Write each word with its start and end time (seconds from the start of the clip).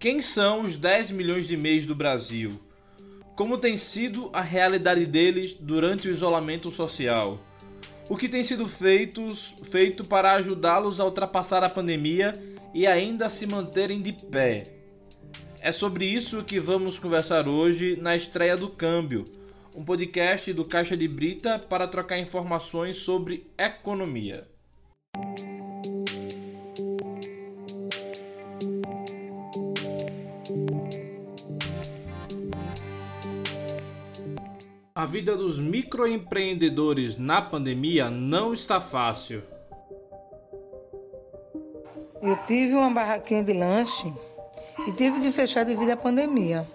Quem 0.00 0.22
são 0.22 0.60
os 0.60 0.76
10 0.76 1.10
milhões 1.10 1.48
de 1.48 1.56
MEIs 1.56 1.84
do 1.84 1.92
Brasil? 1.92 2.52
Como 3.34 3.58
tem 3.58 3.76
sido 3.76 4.30
a 4.32 4.40
realidade 4.40 5.04
deles 5.04 5.54
durante 5.54 6.06
o 6.06 6.10
isolamento 6.12 6.70
social? 6.70 7.40
O 8.08 8.16
que 8.16 8.28
tem 8.28 8.44
sido 8.44 8.68
feito, 8.68 9.20
feito 9.64 10.06
para 10.06 10.34
ajudá-los 10.34 11.00
a 11.00 11.04
ultrapassar 11.04 11.64
a 11.64 11.68
pandemia 11.68 12.32
e 12.72 12.86
ainda 12.86 13.28
se 13.28 13.44
manterem 13.44 14.00
de 14.00 14.12
pé? 14.12 14.62
É 15.60 15.72
sobre 15.72 16.04
isso 16.06 16.44
que 16.44 16.60
vamos 16.60 17.00
conversar 17.00 17.48
hoje 17.48 17.96
na 18.00 18.14
estreia 18.14 18.56
do 18.56 18.68
Câmbio, 18.68 19.24
um 19.74 19.84
podcast 19.84 20.52
do 20.52 20.64
Caixa 20.64 20.96
de 20.96 21.08
Brita 21.08 21.58
para 21.58 21.88
trocar 21.88 22.20
informações 22.20 22.98
sobre 22.98 23.50
economia. 23.58 24.46
A 34.98 35.06
vida 35.06 35.36
dos 35.36 35.60
microempreendedores 35.60 37.16
na 37.16 37.40
pandemia 37.40 38.10
não 38.10 38.52
está 38.52 38.80
fácil. 38.80 39.44
Eu 42.20 42.34
tive 42.46 42.74
uma 42.74 42.90
barraquinha 42.90 43.44
de 43.44 43.52
lanche 43.52 44.12
e 44.88 44.90
tive 44.90 45.20
que 45.20 45.30
fechar 45.30 45.64
devido 45.64 45.90
à 45.90 45.96
pandemia. 45.96 46.66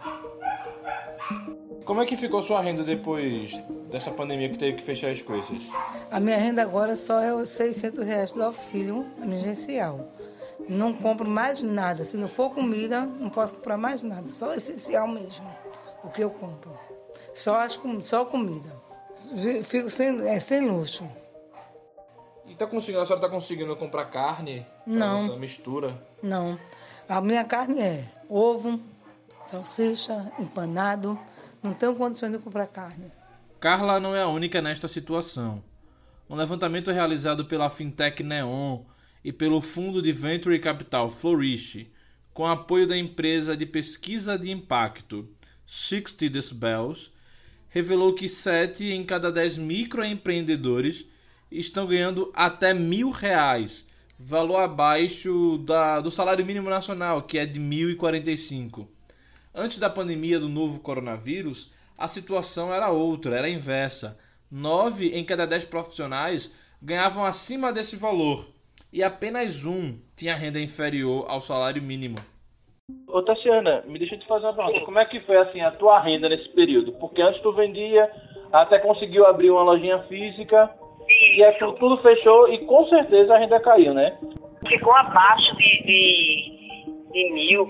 Como 1.84 2.02
é 2.02 2.06
que 2.06 2.16
ficou 2.16 2.42
sua 2.42 2.62
renda 2.62 2.82
depois 2.82 3.52
dessa 3.92 4.10
pandemia 4.10 4.48
que 4.48 4.58
teve 4.58 4.78
que 4.78 4.84
fechar 4.84 5.12
as 5.12 5.22
coisas? 5.22 5.60
A 6.10 6.18
minha 6.18 6.38
renda 6.38 6.62
agora 6.62 6.96
só 6.96 7.20
é 7.20 7.36
os 7.36 7.50
600 7.50 8.06
reais 8.06 8.32
do 8.32 8.42
auxílio 8.42 9.06
emergencial. 9.22 10.14
Não 10.70 10.94
compro 10.94 11.30
mais 11.30 11.62
nada. 11.62 12.06
Se 12.06 12.16
não 12.16 12.30
for 12.30 12.52
comida, 12.52 13.02
não 13.02 13.30
posso 13.30 13.56
comprar 13.56 13.76
mais 13.76 14.02
nada. 14.02 14.32
Só 14.32 14.52
o 14.52 14.54
essencial 14.54 15.10
mesmo, 15.10 15.46
o 16.06 16.08
que 16.08 16.24
eu 16.24 16.30
compro. 16.30 16.72
Só, 17.34 17.60
as, 17.60 17.80
só 18.02 18.26
comida. 18.26 18.76
Fico 19.64 19.90
sem, 19.90 20.28
é, 20.28 20.40
sem 20.40 20.68
luxo. 20.68 21.08
E 22.46 22.56
tá 22.56 22.68
conseguindo, 22.68 23.02
a 23.02 23.06
senhora 23.06 23.26
está 23.26 23.30
conseguindo 23.30 23.76
comprar 23.76 24.06
carne? 24.06 24.66
Não. 24.86 25.38
mistura? 25.40 26.06
Não. 26.22 26.60
A 27.08 27.22
minha 27.22 27.44
carne 27.44 27.80
é 27.80 28.10
ovo, 28.30 28.80
salsicha, 29.44 30.32
empanado. 30.40 31.18
Não 31.62 31.74
tenho 31.74 31.96
condições 31.96 32.32
de 32.32 32.40
comprar 32.40 32.68
carne. 32.68 33.12
Carla 33.60 34.00
não 34.00 34.16
é 34.16 34.22
a 34.22 34.28
única 34.28 34.62
nesta 34.62 34.88
situação. 34.88 35.64
Um 36.30 36.36
levantamento 36.36 36.92
realizado 36.92 37.46
pela 37.46 37.70
fintech 37.70 38.22
Neon 38.22 38.82
e 39.24 39.32
pelo 39.32 39.62
fundo 39.62 40.02
de 40.02 40.12
venture 40.12 40.60
capital 40.60 41.10
Flourish, 41.10 41.90
com 42.34 42.46
apoio 42.46 42.86
da 42.86 42.98
empresa 42.98 43.56
de 43.56 43.66
pesquisa 43.66 44.38
de 44.38 44.52
impacto 44.52 45.30
60 45.66 46.30
Decibels, 46.30 47.13
revelou 47.74 48.14
que 48.14 48.30
7 48.30 48.92
em 48.92 49.04
cada 49.04 49.32
10 49.32 49.58
microempreendedores 49.58 51.08
estão 51.52 51.88
ganhando 51.88 52.32
até 52.36 52.72
mil 52.72 53.10
reais, 53.10 53.84
valor 54.18 54.58
abaixo 54.58 55.58
da, 55.58 56.00
do 56.00 56.12
salário 56.12 56.46
mínimo 56.46 56.70
nacional, 56.70 57.24
que 57.24 57.40
é 57.40 57.48
de 57.48 57.60
1.045. 57.60 58.88
Antes 59.56 59.80
da 59.80 59.90
pandemia 59.90 60.40
do 60.40 60.48
novo 60.48 60.82
coronavírus, 60.82 61.72
a 61.98 62.08
situação 62.08 62.72
era 62.72 62.92
outra, 62.92 63.36
era 63.36 63.50
inversa. 63.50 64.20
9 64.52 65.08
em 65.08 65.26
cada 65.26 65.48
10 65.48 65.66
profissionais 65.66 66.52
ganhavam 66.80 67.26
acima 67.26 67.74
desse 67.74 67.96
valor 67.96 68.48
e 68.92 69.02
apenas 69.02 69.66
um 69.66 69.98
tinha 70.16 70.36
renda 70.36 70.60
inferior 70.60 71.26
ao 71.28 71.42
salário 71.42 71.82
mínimo. 71.82 72.20
Ô 73.14 73.22
Tatiana, 73.22 73.84
me 73.86 74.00
deixa 74.00 74.18
te 74.18 74.26
fazer 74.26 74.48
uma 74.48 74.56
pergunta. 74.56 74.86
Como 74.86 74.98
é 74.98 75.06
que 75.06 75.20
foi 75.20 75.38
assim 75.38 75.62
a 75.62 75.70
tua 75.70 76.00
renda 76.00 76.28
nesse 76.28 76.50
período? 76.50 76.94
Porque 76.94 77.22
antes 77.22 77.40
tu 77.44 77.54
vendia, 77.54 78.10
até 78.52 78.80
conseguiu 78.80 79.28
abrir 79.28 79.52
uma 79.52 79.62
lojinha 79.62 80.00
física 80.10 80.72
Isso. 81.08 81.40
e 81.40 81.44
aquilo 81.44 81.74
tudo 81.74 82.02
fechou 82.02 82.50
e 82.50 82.66
com 82.66 82.88
certeza 82.88 83.36
a 83.36 83.38
renda 83.38 83.60
caiu, 83.60 83.94
né? 83.94 84.18
Ficou 84.68 84.96
abaixo 84.96 85.56
de, 85.58 85.84
de, 85.84 87.12
de 87.12 87.34
mil. 87.34 87.68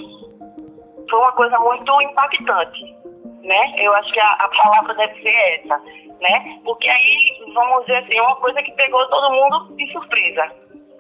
Foi 1.09 1.19
uma 1.19 1.33
coisa 1.33 1.59
muito 1.59 2.01
impactante, 2.03 2.95
né? 3.41 3.73
Eu 3.79 3.93
acho 3.95 4.13
que 4.13 4.21
a, 4.21 4.31
a 4.31 4.47
palavra 4.47 4.93
deve 4.95 5.21
ser 5.21 5.59
essa, 5.59 5.77
né? 6.21 6.61
Porque 6.63 6.87
aí, 6.87 7.43
vamos 7.53 7.81
dizer 7.81 7.97
assim, 7.97 8.17
uma 8.17 8.37
coisa 8.37 8.63
que 8.63 8.71
pegou 8.71 9.05
todo 9.09 9.33
mundo 9.33 9.75
de 9.75 9.91
surpresa. 9.91 10.49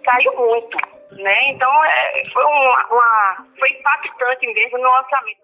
Caiu 0.03 0.35
muito 0.35 0.92
né? 1.17 1.51
Então 1.51 1.85
é, 1.85 2.23
foi 2.31 2.43
uma, 2.43 2.87
uma, 2.91 3.47
foi 3.57 3.69
impactante 3.71 4.47
mesmo 4.53 4.77
no 4.77 4.89
orçamento. 4.89 5.43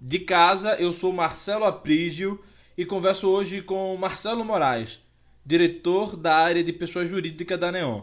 De 0.00 0.18
casa, 0.18 0.74
eu 0.80 0.92
sou 0.92 1.12
Marcelo 1.12 1.64
Aprígio 1.64 2.42
e 2.76 2.84
converso 2.84 3.30
hoje 3.30 3.62
com 3.62 3.96
Marcelo 3.96 4.44
Moraes, 4.44 5.00
diretor 5.46 6.16
da 6.16 6.34
área 6.34 6.64
de 6.64 6.72
pessoa 6.72 7.04
jurídica 7.04 7.56
da 7.56 7.70
Neon. 7.70 8.02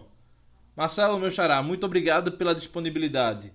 Marcelo, 0.74 1.20
meu 1.20 1.32
xará, 1.32 1.62
muito 1.62 1.86
obrigado 1.86 2.32
pela 2.34 2.56
disponibilidade. 2.56 3.52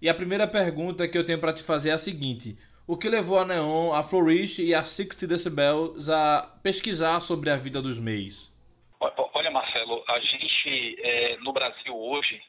E 0.00 0.10
a 0.10 0.14
primeira 0.14 0.46
pergunta 0.46 1.08
que 1.08 1.16
eu 1.16 1.24
tenho 1.24 1.40
para 1.40 1.54
te 1.54 1.62
fazer 1.62 1.88
é 1.88 1.92
a 1.92 1.98
seguinte: 1.98 2.54
o 2.86 2.98
que 2.98 3.08
levou 3.08 3.38
a 3.38 3.46
Neon, 3.46 3.94
a 3.94 4.02
Flourish 4.02 4.62
e 4.62 4.74
a 4.74 4.84
60 4.84 5.26
Decibels 5.26 6.10
a 6.10 6.42
pesquisar 6.62 7.18
sobre 7.20 7.48
a 7.48 7.56
vida 7.56 7.80
dos 7.80 7.98
MEIs? 7.98 8.52
Olha, 9.00 9.50
Marcelo, 9.50 10.04
a 10.06 10.20
gente 10.20 10.96
é, 11.02 11.36
no 11.38 11.52
Brasil 11.52 11.96
hoje 11.96 12.42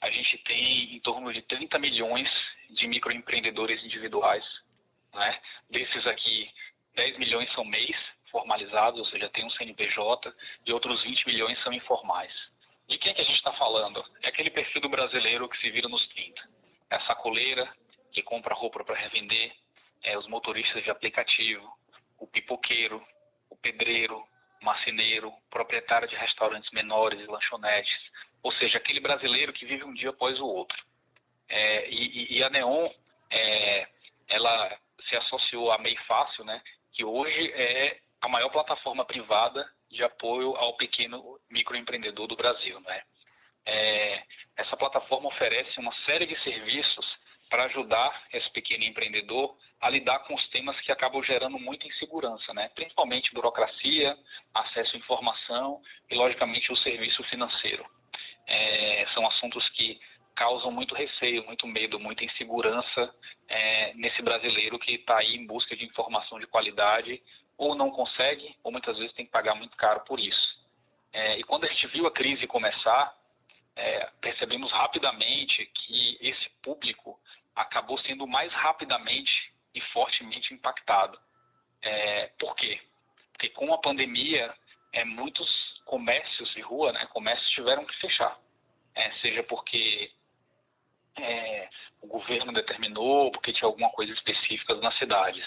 a 0.00 0.10
gente 0.10 0.38
tem 0.44 0.94
em 0.94 1.00
torno 1.00 1.32
de 1.32 1.42
30 1.42 1.78
milhões 1.78 2.28
de 2.70 2.86
microempreendedores 2.86 3.82
individuais. 3.84 4.44
Né? 5.12 5.38
Desses 5.70 6.06
aqui, 6.06 6.50
10 6.94 7.18
milhões 7.18 7.52
são 7.52 7.64
MEIs 7.64 7.96
formalizados, 8.30 8.98
ou 8.98 9.06
seja, 9.06 9.28
tem 9.28 9.44
um 9.44 9.50
CNPJ, 9.50 10.32
e 10.66 10.72
outros 10.72 11.02
20 11.02 11.26
milhões 11.26 11.62
são 11.62 11.72
informais. 11.72 12.32
De 12.88 12.98
quem 12.98 13.12
é 13.12 13.14
que 13.14 13.20
a 13.20 13.24
gente 13.24 13.36
está 13.36 13.52
falando? 13.52 14.04
É 14.22 14.28
aquele 14.28 14.50
perfil 14.50 14.80
do 14.82 14.88
brasileiro 14.88 15.48
que 15.48 15.58
se 15.58 15.70
vira 15.70 15.88
nos 15.88 16.04
30 16.08 16.61
é 16.92 16.96
a 16.96 17.06
sacoleira 17.06 17.66
que 18.12 18.22
compra 18.22 18.54
roupa 18.54 18.84
para 18.84 18.94
revender, 18.94 19.52
é, 20.02 20.18
os 20.18 20.28
motoristas 20.28 20.84
de 20.84 20.90
aplicativo, 20.90 21.66
o 22.18 22.26
pipoqueiro, 22.26 23.02
o 23.48 23.56
pedreiro, 23.56 24.22
marceneiro, 24.60 25.32
proprietário 25.50 26.06
de 26.06 26.14
restaurantes 26.14 26.70
menores 26.72 27.18
e 27.18 27.26
lanchonetes, 27.26 28.10
ou 28.42 28.52
seja, 28.54 28.76
aquele 28.76 29.00
brasileiro 29.00 29.52
que 29.52 29.64
vive 29.64 29.84
um 29.84 29.94
dia 29.94 30.10
após 30.10 30.38
o 30.38 30.46
outro. 30.46 30.76
É, 31.48 31.88
e, 31.88 32.36
e, 32.36 32.44
a 32.44 32.50
Neon, 32.50 32.90
é, 33.30 33.88
ela 34.28 34.78
se 35.08 35.16
associou 35.16 35.72
à 35.72 35.78
MEI 35.78 35.96
Fácil, 36.06 36.44
né, 36.44 36.62
que 36.92 37.04
hoje 37.04 37.52
é 37.54 37.98
a 38.20 38.28
maior 38.28 38.50
plataforma 38.50 39.04
privada 39.04 39.66
de 39.90 40.04
apoio 40.04 40.54
ao 40.56 40.76
pequeno 40.76 41.40
microempreendedor 41.50 42.26
do 42.26 42.36
Brasil, 42.36 42.80
né? 42.80 43.02
É, 43.66 44.22
essa 44.56 44.76
plataforma 44.76 45.28
oferece 45.28 45.78
uma 45.78 45.94
série 46.04 46.26
de 46.26 46.38
serviços 46.42 47.06
para 47.48 47.64
ajudar 47.64 48.22
esse 48.32 48.50
pequeno 48.52 48.84
empreendedor 48.84 49.54
a 49.80 49.90
lidar 49.90 50.20
com 50.20 50.34
os 50.34 50.48
temas 50.48 50.78
que 50.80 50.90
acabam 50.90 51.22
gerando 51.22 51.58
muita 51.58 51.86
insegurança, 51.86 52.54
né? 52.54 52.70
principalmente 52.74 53.34
burocracia, 53.34 54.16
acesso 54.54 54.96
à 54.96 54.98
informação 54.98 55.82
e, 56.08 56.14
logicamente, 56.14 56.72
o 56.72 56.76
serviço 56.78 57.22
financeiro. 57.24 57.84
É, 58.46 59.06
são 59.12 59.26
assuntos 59.26 59.68
que 59.70 60.00
causam 60.34 60.70
muito 60.70 60.94
receio, 60.94 61.44
muito 61.44 61.66
medo, 61.66 62.00
muita 62.00 62.24
insegurança 62.24 63.14
é, 63.48 63.92
nesse 63.94 64.22
brasileiro 64.22 64.78
que 64.78 64.92
está 64.92 65.18
aí 65.18 65.36
em 65.36 65.46
busca 65.46 65.76
de 65.76 65.84
informação 65.84 66.40
de 66.40 66.46
qualidade 66.46 67.22
ou 67.58 67.74
não 67.74 67.90
consegue, 67.90 68.56
ou 68.64 68.72
muitas 68.72 68.96
vezes 68.96 69.14
tem 69.14 69.26
que 69.26 69.32
pagar 69.32 69.54
muito 69.54 69.76
caro 69.76 70.00
por 70.06 70.18
isso. 70.18 70.62
É, 71.12 71.38
e 71.38 71.42
quando 71.44 71.64
a 71.64 71.68
gente 71.68 71.86
viu 71.88 72.06
a 72.06 72.10
crise 72.10 72.46
começar, 72.46 73.12
é, 73.76 74.10
percebemos 74.20 74.70
rapidamente 74.72 75.66
que 75.66 76.18
esse 76.20 76.50
público 76.62 77.18
acabou 77.54 77.98
sendo 78.00 78.26
mais 78.26 78.52
rapidamente 78.52 79.52
e 79.74 79.80
fortemente 79.92 80.52
impactado. 80.54 81.18
É, 81.82 82.26
por 82.38 82.54
quê? 82.56 82.80
Porque 83.32 83.48
com 83.50 83.72
a 83.72 83.78
pandemia, 83.78 84.54
é, 84.92 85.04
muitos 85.04 85.48
comércios 85.84 86.52
de 86.54 86.60
rua, 86.60 86.92
né, 86.92 87.06
comércios 87.12 87.50
tiveram 87.50 87.84
que 87.84 87.96
fechar. 88.00 88.38
É, 88.94 89.10
seja 89.20 89.42
porque 89.44 90.12
é, 91.18 91.68
o 92.00 92.06
governo 92.06 92.52
determinou, 92.52 93.30
porque 93.32 93.52
tinha 93.52 93.66
alguma 93.66 93.90
coisa 93.90 94.12
específica 94.12 94.74
nas 94.76 94.96
cidades. 94.98 95.44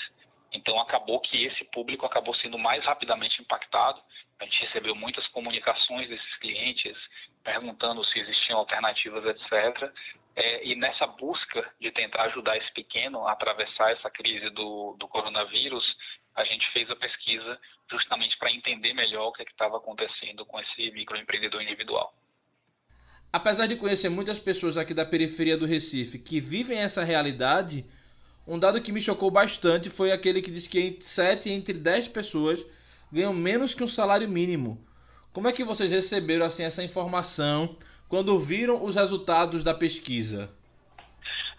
Então 0.52 0.80
acabou 0.80 1.20
que 1.20 1.46
esse 1.46 1.64
público 1.66 2.06
acabou 2.06 2.34
sendo 2.36 2.58
mais 2.58 2.84
rapidamente 2.84 3.42
impactado. 3.42 4.02
A 4.40 4.46
gente 4.46 4.62
recebeu 4.66 4.96
muitas 4.96 5.28
comunicações 5.28 6.08
desses 6.10 6.36
clientes 6.38 6.98
perguntando 7.46 8.04
se 8.06 8.20
existiam 8.20 8.58
alternativas, 8.58 9.24
etc. 9.24 9.94
É, 10.36 10.68
e 10.68 10.76
nessa 10.76 11.06
busca 11.06 11.64
de 11.80 11.92
tentar 11.92 12.24
ajudar 12.24 12.58
esse 12.58 12.74
pequeno 12.74 13.26
a 13.26 13.32
atravessar 13.32 13.92
essa 13.92 14.10
crise 14.10 14.50
do, 14.50 14.98
do 15.00 15.08
coronavírus, 15.08 15.86
a 16.36 16.44
gente 16.44 16.70
fez 16.74 16.90
a 16.90 16.96
pesquisa 16.96 17.58
justamente 17.90 18.38
para 18.38 18.52
entender 18.52 18.94
melhor 18.94 19.28
o 19.28 19.32
que 19.32 19.44
é 19.44 19.46
estava 19.46 19.78
acontecendo 19.78 20.46
com 20.46 20.60
esse 20.60 20.92
microempreendedor 20.92 21.62
individual. 21.62 22.14
Apesar 23.32 23.68
de 23.68 23.76
conhecer 23.76 24.10
muitas 24.10 24.40
pessoas 24.40 24.78
aqui 24.78 24.94
da 24.94 25.06
periferia 25.06 25.58
do 25.58 25.66
Recife 25.66 26.18
que 26.20 26.42
vivem 26.42 26.80
essa 26.80 27.04
realidade, 27.04 27.86
um 28.48 28.58
dado 28.58 28.82
que 28.82 28.92
me 28.92 29.02
chocou 29.02 29.30
bastante 29.30 29.90
foi 29.90 30.12
aquele 30.12 30.42
que 30.42 30.52
diz 30.52 30.68
que 30.68 30.98
7 31.00 31.50
entre 31.50 31.74
10 31.74 32.10
pessoas 32.10 32.66
ganham 33.12 33.34
menos 33.34 33.74
que 33.74 33.84
um 33.84 33.88
salário 33.88 34.28
mínimo. 34.28 34.84
Como 35.36 35.50
é 35.50 35.52
que 35.52 35.66
vocês 35.66 35.92
receberam 35.92 36.46
assim 36.46 36.64
essa 36.64 36.82
informação 36.82 37.78
quando 38.08 38.40
viram 38.40 38.82
os 38.82 38.96
resultados 38.96 39.66
da 39.66 39.74
pesquisa? 39.74 40.50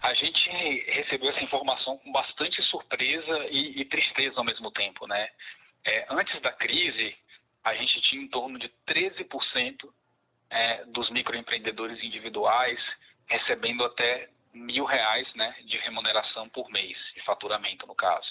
A 0.02 0.14
gente 0.14 0.48
recebeu 0.92 1.28
essa 1.28 1.44
informação 1.44 1.98
com 1.98 2.10
bastante 2.10 2.62
surpresa 2.70 3.46
e, 3.50 3.82
e 3.82 3.84
tristeza 3.84 4.38
ao 4.38 4.44
mesmo 4.44 4.70
tempo, 4.70 5.06
né? 5.06 5.28
É, 5.84 6.06
antes 6.08 6.40
da 6.40 6.52
crise, 6.52 7.14
a 7.62 7.74
gente 7.74 8.00
tinha 8.08 8.22
em 8.22 8.28
torno 8.28 8.58
de 8.58 8.72
13% 8.88 9.76
é, 10.48 10.84
dos 10.86 11.10
microempreendedores 11.10 12.02
individuais 12.02 12.80
recebendo 13.28 13.84
até 13.84 14.30
mil 14.54 14.86
reais 14.86 15.28
né, 15.34 15.54
de 15.66 15.76
remuneração 15.76 16.48
por 16.48 16.70
mês, 16.70 16.96
de 17.14 17.22
faturamento 17.24 17.86
no 17.86 17.94
caso. 17.94 18.26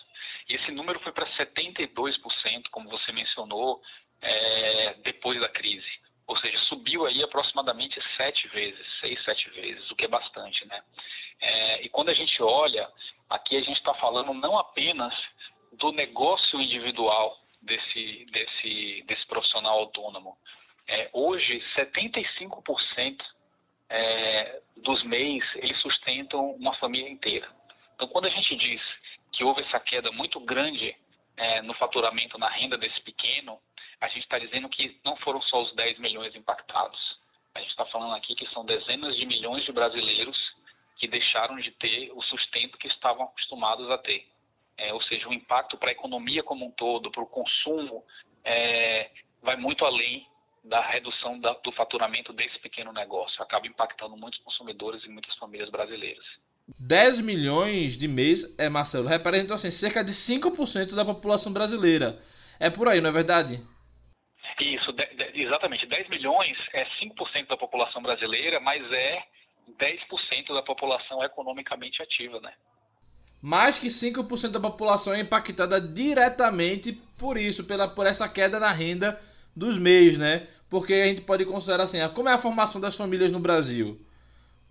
E 0.49 0.55
esse 0.55 0.71
número 0.71 0.99
foi 1.01 1.11
para 1.11 1.27
72%, 1.37 2.63
como 2.71 2.89
você 2.89 3.11
mencionou, 3.11 3.79
é, 4.21 4.95
depois 5.03 5.39
da 5.39 5.49
crise. 5.49 6.05
Ou 6.27 6.37
seja, 6.37 6.57
subiu 6.69 7.05
aí 7.05 7.21
aproximadamente 7.23 7.99
sete 8.17 8.47
vezes, 8.47 8.85
seis, 8.99 9.23
sete 9.23 9.49
vezes, 9.51 9.89
o 9.91 9.95
que 9.95 10.05
é 10.05 10.07
bastante, 10.07 10.65
né? 10.67 10.81
É, 11.39 11.85
e 11.85 11.89
quando 11.89 12.09
a 12.09 12.13
gente 12.13 12.41
olha, 12.41 12.89
aqui 13.29 13.57
a 13.57 13.61
gente 13.61 13.77
está 13.77 13.93
falando 13.95 14.33
não 14.33 14.57
apenas 14.57 15.13
do 15.73 15.91
negócio 15.91 16.59
individual 16.59 17.37
desse, 17.61 18.25
desse, 18.31 19.03
desse 19.07 19.25
profissional 19.27 19.79
autônomo. 19.79 20.37
É, 20.87 21.09
hoje, 21.13 21.63
75% 21.75 23.17
é, 23.89 24.61
dos 24.77 25.03
MEIs, 25.03 25.43
eles 25.55 25.79
sustentam 25.81 26.51
uma 26.51 26.75
família 26.77 27.09
inteira. 27.09 27.47
Então, 27.95 28.07
quando 28.07 28.25
a 28.25 28.29
gente 28.29 28.55
diz 28.55 28.81
que 29.33 29.43
houve 29.43 29.61
essa 29.61 29.79
queda 29.79 30.11
muito 30.11 30.39
grande 30.39 30.95
é, 31.37 31.61
no 31.61 31.73
faturamento, 31.75 32.37
na 32.37 32.49
renda 32.49 32.77
desse 32.77 32.99
pequeno, 33.01 33.59
a 34.01 34.07
gente 34.07 34.23
está 34.23 34.37
dizendo 34.39 34.69
que 34.69 34.99
não 35.03 35.15
foram 35.17 35.41
só 35.43 35.63
os 35.63 35.73
10 35.75 35.99
milhões 35.99 36.35
impactados. 36.35 36.99
A 37.53 37.59
gente 37.59 37.69
está 37.69 37.85
falando 37.85 38.15
aqui 38.15 38.35
que 38.35 38.47
são 38.49 38.65
dezenas 38.65 39.15
de 39.15 39.25
milhões 39.25 39.63
de 39.65 39.71
brasileiros 39.71 40.37
que 40.97 41.07
deixaram 41.07 41.55
de 41.57 41.71
ter 41.71 42.11
o 42.13 42.21
sustento 42.23 42.77
que 42.77 42.87
estavam 42.87 43.25
acostumados 43.25 43.89
a 43.89 43.97
ter. 43.97 44.27
É, 44.77 44.93
ou 44.93 45.01
seja, 45.03 45.27
o 45.29 45.33
impacto 45.33 45.77
para 45.77 45.89
a 45.89 45.93
economia 45.93 46.43
como 46.43 46.65
um 46.65 46.71
todo, 46.71 47.11
para 47.11 47.23
o 47.23 47.27
consumo, 47.27 48.03
é, 48.43 49.09
vai 49.41 49.55
muito 49.55 49.85
além 49.85 50.27
da 50.63 50.81
redução 50.81 51.39
da, 51.39 51.53
do 51.53 51.71
faturamento 51.71 52.33
desse 52.33 52.59
pequeno 52.59 52.91
negócio. 52.91 53.41
Acaba 53.41 53.67
impactando 53.67 54.17
muitos 54.17 54.39
consumidores 54.41 55.03
e 55.05 55.09
muitas 55.09 55.35
famílias 55.37 55.69
brasileiras. 55.69 56.25
10 56.79 57.21
milhões 57.21 57.97
de 57.97 58.07
mês, 58.07 58.45
é, 58.57 58.67
Marcelo, 58.69 59.07
representa 59.07 59.53
assim, 59.53 59.69
cerca 59.69 60.03
de 60.03 60.11
5% 60.11 60.95
da 60.95 61.05
população 61.05 61.53
brasileira. 61.53 62.19
É 62.59 62.69
por 62.69 62.87
aí, 62.87 62.99
não 63.01 63.09
é 63.09 63.13
verdade? 63.13 63.59
Isso, 64.59 64.91
de, 64.93 65.05
de, 65.05 65.41
exatamente. 65.43 65.85
10 65.85 66.09
milhões 66.09 66.57
é 66.73 66.85
5% 66.85 67.47
da 67.47 67.57
população 67.57 68.01
brasileira, 68.01 68.59
mas 68.59 68.81
é 68.91 69.23
10% 69.79 70.53
da 70.53 70.63
população 70.63 71.23
economicamente 71.23 72.01
ativa, 72.01 72.39
né? 72.39 72.53
Mais 73.41 73.77
que 73.77 73.87
5% 73.87 74.51
da 74.51 74.59
população 74.59 75.13
é 75.13 75.19
impactada 75.19 75.79
diretamente 75.79 76.93
por 77.17 77.37
isso, 77.37 77.63
pela, 77.65 77.87
por 77.87 78.07
essa 78.07 78.27
queda 78.27 78.59
na 78.59 78.71
renda 78.71 79.19
dos 79.55 79.77
MEIs, 79.77 80.17
né? 80.17 80.47
Porque 80.69 80.93
a 80.93 81.07
gente 81.07 81.21
pode 81.21 81.45
considerar 81.45 81.83
assim, 81.83 81.99
como 82.13 82.29
é 82.29 82.33
a 82.33 82.39
formação 82.39 82.81
das 82.81 82.97
famílias 82.97 83.31
no 83.31 83.39
Brasil? 83.39 84.04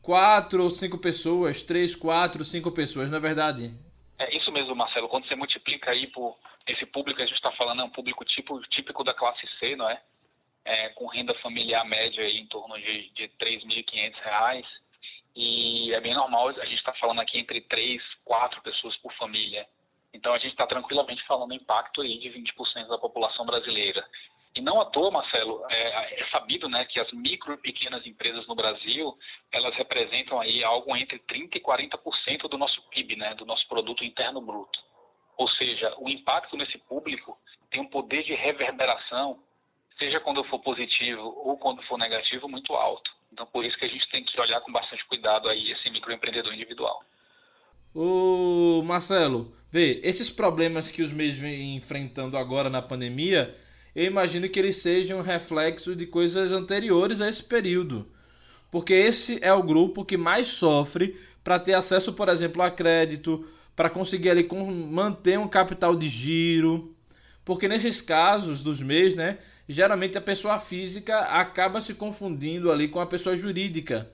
Quatro 0.04 0.62
ou 0.62 0.70
cinco 0.70 0.98
pessoas, 0.98 1.62
três, 1.62 1.96
quatro, 1.96 2.44
cinco 2.44 2.70
pessoas, 2.70 3.10
não 3.10 3.16
é 3.16 3.20
verdade? 3.20 3.74
É 4.18 4.36
isso 4.36 4.52
mesmo, 4.52 4.76
Marcelo. 4.76 5.08
Quando 5.08 5.26
você 5.26 5.34
multiplica 5.34 5.90
aí 5.90 6.06
por 6.08 6.36
esse 6.66 6.84
público 6.86 7.22
a 7.22 7.26
gente 7.26 7.36
está 7.36 7.50
falando, 7.52 7.80
é 7.80 7.84
um 7.84 7.90
público 7.90 8.24
tipo, 8.24 8.60
típico 8.68 9.02
da 9.02 9.14
classe 9.14 9.46
C, 9.58 9.74
não 9.76 9.88
é? 9.88 10.00
é 10.64 10.88
com 10.90 11.06
renda 11.06 11.34
familiar 11.36 11.84
média 11.84 12.22
aí 12.22 12.38
em 12.38 12.46
torno 12.46 12.76
de, 12.76 13.10
de 13.10 13.22
R$ 13.22 13.32
3.500 13.40 14.64
e 15.36 15.92
é 15.92 16.00
bem 16.00 16.14
normal, 16.14 16.48
a 16.48 16.64
gente 16.64 16.78
está 16.78 16.92
falando 16.94 17.20
aqui 17.20 17.38
entre 17.38 17.60
três, 17.62 18.00
quatro 18.24 18.62
pessoas 18.62 18.96
por 18.98 19.12
família. 19.14 19.66
Então 20.12 20.32
a 20.32 20.38
gente 20.38 20.52
está 20.52 20.66
tranquilamente 20.66 21.26
falando 21.26 21.54
impacto 21.54 22.02
aí 22.02 22.18
de 22.18 22.28
20% 22.30 22.86
da 22.88 22.98
população 22.98 23.44
brasileira. 23.44 24.06
E 24.56 24.60
não 24.60 24.80
à 24.80 24.84
toa, 24.84 25.10
Marcelo, 25.10 25.64
é, 25.68 26.20
é, 26.20 26.28
sabido 26.30 26.68
né, 26.68 26.84
que 26.84 27.00
as 27.00 27.10
micro 27.12 27.54
e 27.54 27.56
pequenas 27.56 28.06
empresas 28.06 28.46
no 28.46 28.54
Brasil, 28.54 29.18
elas 29.50 29.74
representam 29.74 30.40
aí 30.40 30.62
algo 30.62 30.96
entre 30.96 31.18
30% 31.18 31.56
e 31.56 31.60
40% 31.60 32.48
do 32.48 32.56
nosso 32.56 32.80
PIB, 32.90 33.16
né, 33.16 33.34
do 33.34 33.44
nosso 33.44 33.66
produto 33.68 34.04
interno 34.04 34.40
bruto. 34.40 34.78
Ou 35.36 35.48
seja, 35.50 35.92
o 35.98 36.08
impacto 36.08 36.56
nesse 36.56 36.78
público 36.78 37.36
tem 37.68 37.80
um 37.80 37.88
poder 37.88 38.22
de 38.22 38.34
reverberação, 38.34 39.40
seja 39.98 40.20
quando 40.20 40.44
for 40.44 40.60
positivo 40.60 41.34
ou 41.44 41.58
quando 41.58 41.82
for 41.82 41.98
negativo, 41.98 42.48
muito 42.48 42.72
alto. 42.74 43.10
Então, 43.32 43.46
por 43.46 43.64
isso 43.64 43.76
que 43.76 43.84
a 43.84 43.88
gente 43.88 44.08
tem 44.10 44.24
que 44.24 44.40
olhar 44.40 44.60
com 44.60 44.70
bastante 44.70 45.04
cuidado 45.06 45.48
aí 45.48 45.72
esse 45.72 45.90
microempreendedor 45.90 46.54
individual. 46.54 47.02
O 47.92 48.82
Marcelo, 48.84 49.52
vê, 49.70 50.00
esses 50.04 50.30
problemas 50.30 50.92
que 50.92 51.02
os 51.02 51.12
meios 51.12 51.38
vêm 51.38 51.74
enfrentando 51.74 52.36
agora 52.36 52.70
na 52.70 52.82
pandemia, 52.82 53.56
eu 53.94 54.04
imagino 54.04 54.48
que 54.48 54.58
eles 54.58 54.76
sejam 54.76 55.22
reflexo 55.22 55.94
de 55.94 56.06
coisas 56.06 56.52
anteriores 56.52 57.20
a 57.20 57.28
esse 57.28 57.42
período. 57.42 58.06
Porque 58.70 58.92
esse 58.92 59.38
é 59.40 59.52
o 59.52 59.62
grupo 59.62 60.04
que 60.04 60.16
mais 60.16 60.48
sofre 60.48 61.16
para 61.44 61.60
ter 61.60 61.74
acesso, 61.74 62.12
por 62.12 62.28
exemplo, 62.28 62.60
a 62.60 62.70
crédito, 62.70 63.46
para 63.76 63.88
conseguir 63.88 64.30
ali 64.30 64.48
manter 64.90 65.38
um 65.38 65.46
capital 65.46 65.94
de 65.94 66.08
giro. 66.08 66.92
Porque 67.44 67.68
nesses 67.68 68.00
casos 68.00 68.62
dos 68.62 68.80
MEIs, 68.80 69.14
né, 69.14 69.38
geralmente 69.68 70.18
a 70.18 70.20
pessoa 70.20 70.58
física 70.58 71.20
acaba 71.20 71.80
se 71.80 71.94
confundindo 71.94 72.72
ali 72.72 72.88
com 72.88 72.98
a 72.98 73.06
pessoa 73.06 73.36
jurídica. 73.36 74.10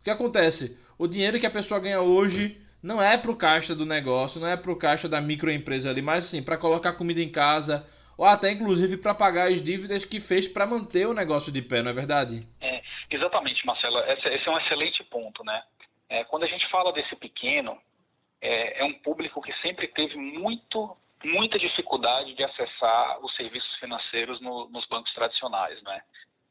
O 0.00 0.04
que 0.04 0.10
acontece? 0.10 0.76
O 0.98 1.06
dinheiro 1.06 1.40
que 1.40 1.46
a 1.46 1.50
pessoa 1.50 1.80
ganha 1.80 2.02
hoje 2.02 2.58
não 2.82 3.00
é 3.00 3.16
para 3.16 3.30
o 3.30 3.36
caixa 3.36 3.74
do 3.74 3.86
negócio, 3.86 4.38
não 4.38 4.46
é 4.46 4.56
para 4.56 4.70
o 4.70 4.76
caixa 4.76 5.08
da 5.08 5.18
microempresa 5.18 5.88
ali, 5.88 6.02
mas 6.02 6.24
sim 6.24 6.42
para 6.42 6.58
colocar 6.58 6.92
comida 6.92 7.22
em 7.22 7.28
casa 7.30 7.86
ou 8.16 8.24
até 8.24 8.50
inclusive 8.50 8.96
para 8.96 9.14
pagar 9.14 9.48
as 9.48 9.60
dívidas 9.60 10.04
que 10.04 10.20
fez 10.20 10.46
para 10.48 10.66
manter 10.66 11.06
o 11.06 11.14
negócio 11.14 11.52
de 11.52 11.62
pé, 11.62 11.82
não 11.82 11.90
é 11.90 11.94
verdade? 11.94 12.46
É, 12.60 12.82
exatamente, 13.10 13.64
Marcelo. 13.66 13.98
Esse, 14.00 14.48
é 14.48 14.50
um 14.50 14.58
excelente 14.58 15.02
ponto, 15.04 15.44
né? 15.44 15.62
É, 16.08 16.24
quando 16.24 16.44
a 16.44 16.48
gente 16.48 16.68
fala 16.70 16.92
desse 16.92 17.16
pequeno, 17.16 17.78
é, 18.40 18.80
é 18.80 18.84
um 18.84 18.94
público 18.94 19.40
que 19.42 19.52
sempre 19.60 19.88
teve 19.88 20.16
muito 20.16 20.96
muita 21.24 21.58
dificuldade 21.58 22.34
de 22.34 22.44
acessar 22.44 23.18
os 23.24 23.34
serviços 23.34 23.74
financeiros 23.78 24.40
no, 24.42 24.68
nos 24.68 24.86
bancos 24.88 25.12
tradicionais, 25.14 25.82
né? 25.82 26.02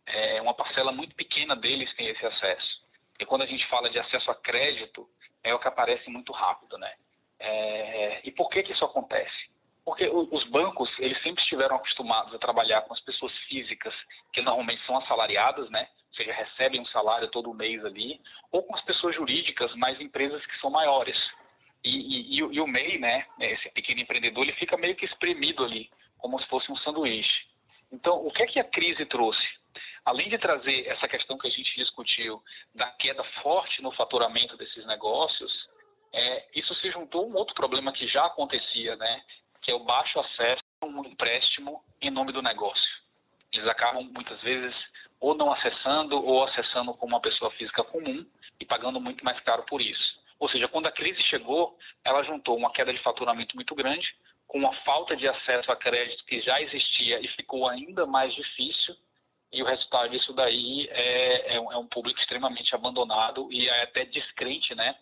É 0.06 0.42
uma 0.42 0.54
parcela 0.54 0.92
muito 0.92 1.16
pequena 1.16 1.56
deles 1.56 1.94
tem 1.96 2.08
esse 2.08 2.26
acesso. 2.26 2.84
E 3.20 3.26
quando 3.26 3.44
a 3.44 3.46
gente 3.46 3.66
fala 3.68 3.90
de 3.90 4.00
acesso 4.00 4.32
a 4.32 4.36
crédito, 4.36 5.08
é 5.44 5.54
o 5.54 5.60
que 5.60 5.68
aparece 5.68 6.10
muito 6.10 6.34
rápido, 6.34 6.78
né? 6.78 6.92
É, 7.40 8.22
e 8.24 8.32
por 8.32 8.50
que 8.50 8.64
que 8.64 8.74
isso 8.74 8.84
acontece? 8.84 9.53
Os 10.13 10.43
bancos, 10.50 10.89
eles 11.00 11.20
sempre 11.24 11.41
estiveram 11.41 11.75
acostumados 11.75 12.36
a 12.36 12.38
trabalhar 12.38 12.84
com 12.84 12.93
as 12.93 13.00
pessoas 13.00 13.36
físicas, 13.48 13.93
que 14.32 14.43
normalmente 14.43 14.86
são 14.86 14.96
assalariadas, 14.98 15.67
né? 15.72 15.88
Ou 16.10 16.15
seja, 16.15 16.32
recebem 16.32 16.79
um 16.79 16.86
salário 16.86 17.27
todo 17.29 17.51
mês 17.53 17.84
ali, 17.84 18.22
ou 18.51 18.62
com 18.62 18.75
as 18.75 18.84
pessoas 18.86 19.15
jurídicas, 19.15 19.74
mais 19.74 20.00
empresas 20.00 20.46
que 20.46 20.60
são 20.60 20.70
maiores. 20.70 21.17
E, 21.84 22.36
e, 22.36 22.38
e, 22.38 22.62
o 22.62 22.67
MEI, 22.67 23.00
né, 23.00 23.25
esse 23.39 23.70
pequeno 23.72 24.01
empreendedor, 24.01 24.43
ele 24.43 24.53
fica 24.53 24.77
meio 24.77 24.96
que 24.96 25.05
espremido 25.05 25.63
ali, 25.63 25.89
como 26.20 26.39
se 26.39 26.48
fosse 26.48 26.72
um 26.72 26.77
sanduíche. 26.77 27.48
Então, 27.91 28.25
o 28.25 28.32
que 28.32 28.43
é 28.43 28.48
que 28.48 28.60
a 28.60 28.63
crise 28.63 29.08
trouxe? 29.08 29.46
Além 30.05 30.29
de 30.29 30.38
trazer 30.38 30.88
essa 30.88 31.08
questão 31.08 31.39
que 31.39 31.48
a 31.48 31.51
gente 31.51 31.75
discutiu 31.75 32.39
da 32.75 32.88
queda 32.91 33.24
forte 33.41 33.82
no 33.82 33.91
faturamento 33.93 34.55
desses 34.58 34.86
negócios, 34.86 35.51
é, 36.13 36.46
isso 36.55 36.75
se 36.75 36.91
juntou 36.91 37.24
a 37.24 37.27
um 37.27 37.36
outro 37.36 37.55
problema 37.55 37.91
que 37.91 38.08
já 38.08 38.25
acontecia, 38.25 38.96
né, 38.96 39.24
que 39.63 39.72
é 39.72 39.75
o 39.75 39.84
baixo 39.84 40.20
acesso 40.20 40.62
a 40.82 40.86
um 40.86 41.05
empréstimo 41.05 41.84
em 42.01 42.12
nome 42.12 42.32
do 42.32 42.41
negócio. 42.41 43.01
Eles 43.51 43.67
acabam 43.67 44.03
muitas 44.13 44.39
vezes 44.41 44.75
ou 45.20 45.34
não 45.34 45.51
acessando 45.51 46.22
ou 46.24 46.43
acessando 46.43 46.93
como 46.96 47.13
uma 47.13 47.22
pessoa 47.22 47.50
física 47.51 47.84
comum 47.86 48.25
e 48.60 48.65
pagando 48.65 49.00
muito 49.00 49.24
mais 49.24 49.39
caro 49.41 49.63
por 49.63 49.82
isso. 49.82 50.22
Ou 50.39 50.50
seja, 50.50 50.67
quando 50.67 50.88
a 50.88 50.91
crise 50.91 51.22
chegou, 51.24 51.77
ela 52.03 52.24
juntou 52.24 52.58
uma 52.58 52.74
queda 52.74 52.91
de 52.91 53.01
faturamento 53.01 53.55
muito 53.55 53.74
grande 53.74 54.05
com 54.48 54.58
uma 54.58 54.74
falta 54.84 55.15
de 55.15 55.27
acesso 55.27 55.72
a 55.72 55.75
crédito 55.75 56.25
que 56.25 56.41
já 56.41 56.62
existia 56.62 57.20
e 57.22 57.27
ficou 57.29 57.67
ainda 57.67 58.05
mais 58.05 58.34
difícil. 58.36 58.96
E 59.51 59.63
o 59.63 59.65
resultado 59.65 60.10
disso 60.10 60.34
daí 60.34 60.88
é, 60.91 61.55
é, 61.55 61.60
um, 61.60 61.72
é 61.72 61.88
público 61.88 62.20
extremamente 62.20 62.75
abandonado 62.75 63.48
e 63.51 63.70
é 63.70 63.84
até 63.84 64.03
descrente, 64.05 64.75
né? 64.75 64.96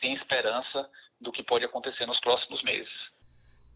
Sem 0.00 0.14
esperança 0.14 0.88
do 1.20 1.32
que 1.32 1.42
pode 1.42 1.64
acontecer 1.64 2.06
nos 2.06 2.20
próximos 2.20 2.62
meses. 2.62 2.92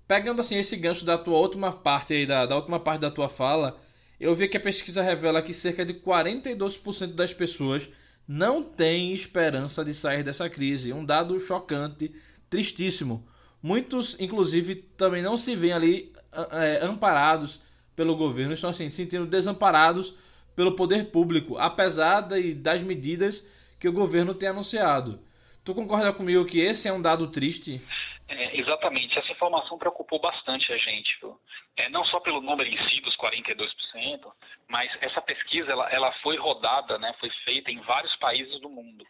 Pegando 0.09 0.41
assim 0.41 0.57
esse 0.57 0.75
gancho 0.75 1.05
da 1.05 1.19
tua 1.19 1.37
última 1.37 1.71
parte 1.71 2.15
aí, 2.15 2.27
da, 2.27 2.47
da 2.47 2.57
última 2.57 2.81
parte 2.81 3.03
da 3.03 3.11
tua 3.11 3.29
fala, 3.29 3.79
eu 4.19 4.35
vi 4.35 4.49
que 4.49 4.57
a 4.57 4.61
pesquisa 4.61 5.03
revela 5.03 5.43
que 5.43 5.53
cerca 5.53 5.85
de 5.85 5.93
42% 5.93 7.15
das 7.15 7.35
pessoas 7.35 7.91
não 8.27 8.63
têm 8.63 9.13
esperança 9.13 9.85
de 9.85 9.93
sair 9.93 10.23
dessa 10.23 10.49
crise. 10.49 10.95
Um 10.95 11.05
dado 11.05 11.39
chocante, 11.39 12.11
tristíssimo. 12.49 13.23
Muitos, 13.63 14.17
inclusive, 14.19 14.77
também 14.77 15.23
não 15.23 15.37
se 15.37 15.55
veem 15.55 15.75
ali 15.75 16.13
é, 16.53 16.83
amparados 16.83 17.61
pelo 17.95 18.17
governo, 18.17 18.55
estão 18.55 18.71
assim, 18.71 18.89
se 18.89 18.97
sentindo 18.97 19.27
desamparados 19.27 20.15
pelo 20.57 20.75
poder 20.75 21.11
público, 21.11 21.59
apesar 21.59 22.23
das 22.23 22.81
medidas 22.81 23.45
que 23.79 23.89
o 23.89 23.93
governo 23.93 24.33
tem 24.33 24.49
anunciado. 24.49 25.21
Tu 25.65 25.75
concorda 25.75 26.13
comigo 26.13 26.47
que 26.47 26.61
esse 26.61 26.89
é 26.89 26.93
um 26.93 27.03
dado 27.03 27.27
triste? 27.27 27.83
É, 28.29 28.61
exatamente. 28.61 29.19
Essa 29.19 29.33
informação 29.33 29.79
preocupou 29.79 30.21
bastante 30.21 30.71
a 30.73 30.77
gente. 30.77 31.19
É, 31.77 31.89
não 31.89 32.05
só 32.05 32.21
pelo 32.21 32.41
número 32.41 32.69
em 32.69 32.89
si 32.89 33.01
dos 33.01 33.17
42%, 33.17 34.33
mas 34.69 34.91
essa 35.01 35.23
pesquisa 35.23 35.73
ela, 35.73 35.89
ela 35.91 36.13
foi 36.21 36.37
rodada, 36.37 36.99
né, 36.99 37.15
foi 37.19 37.31
feita 37.45 37.71
em 37.71 37.81
vários 37.81 38.15
países 38.17 38.61
do 38.61 38.69
mundo. 38.69 39.05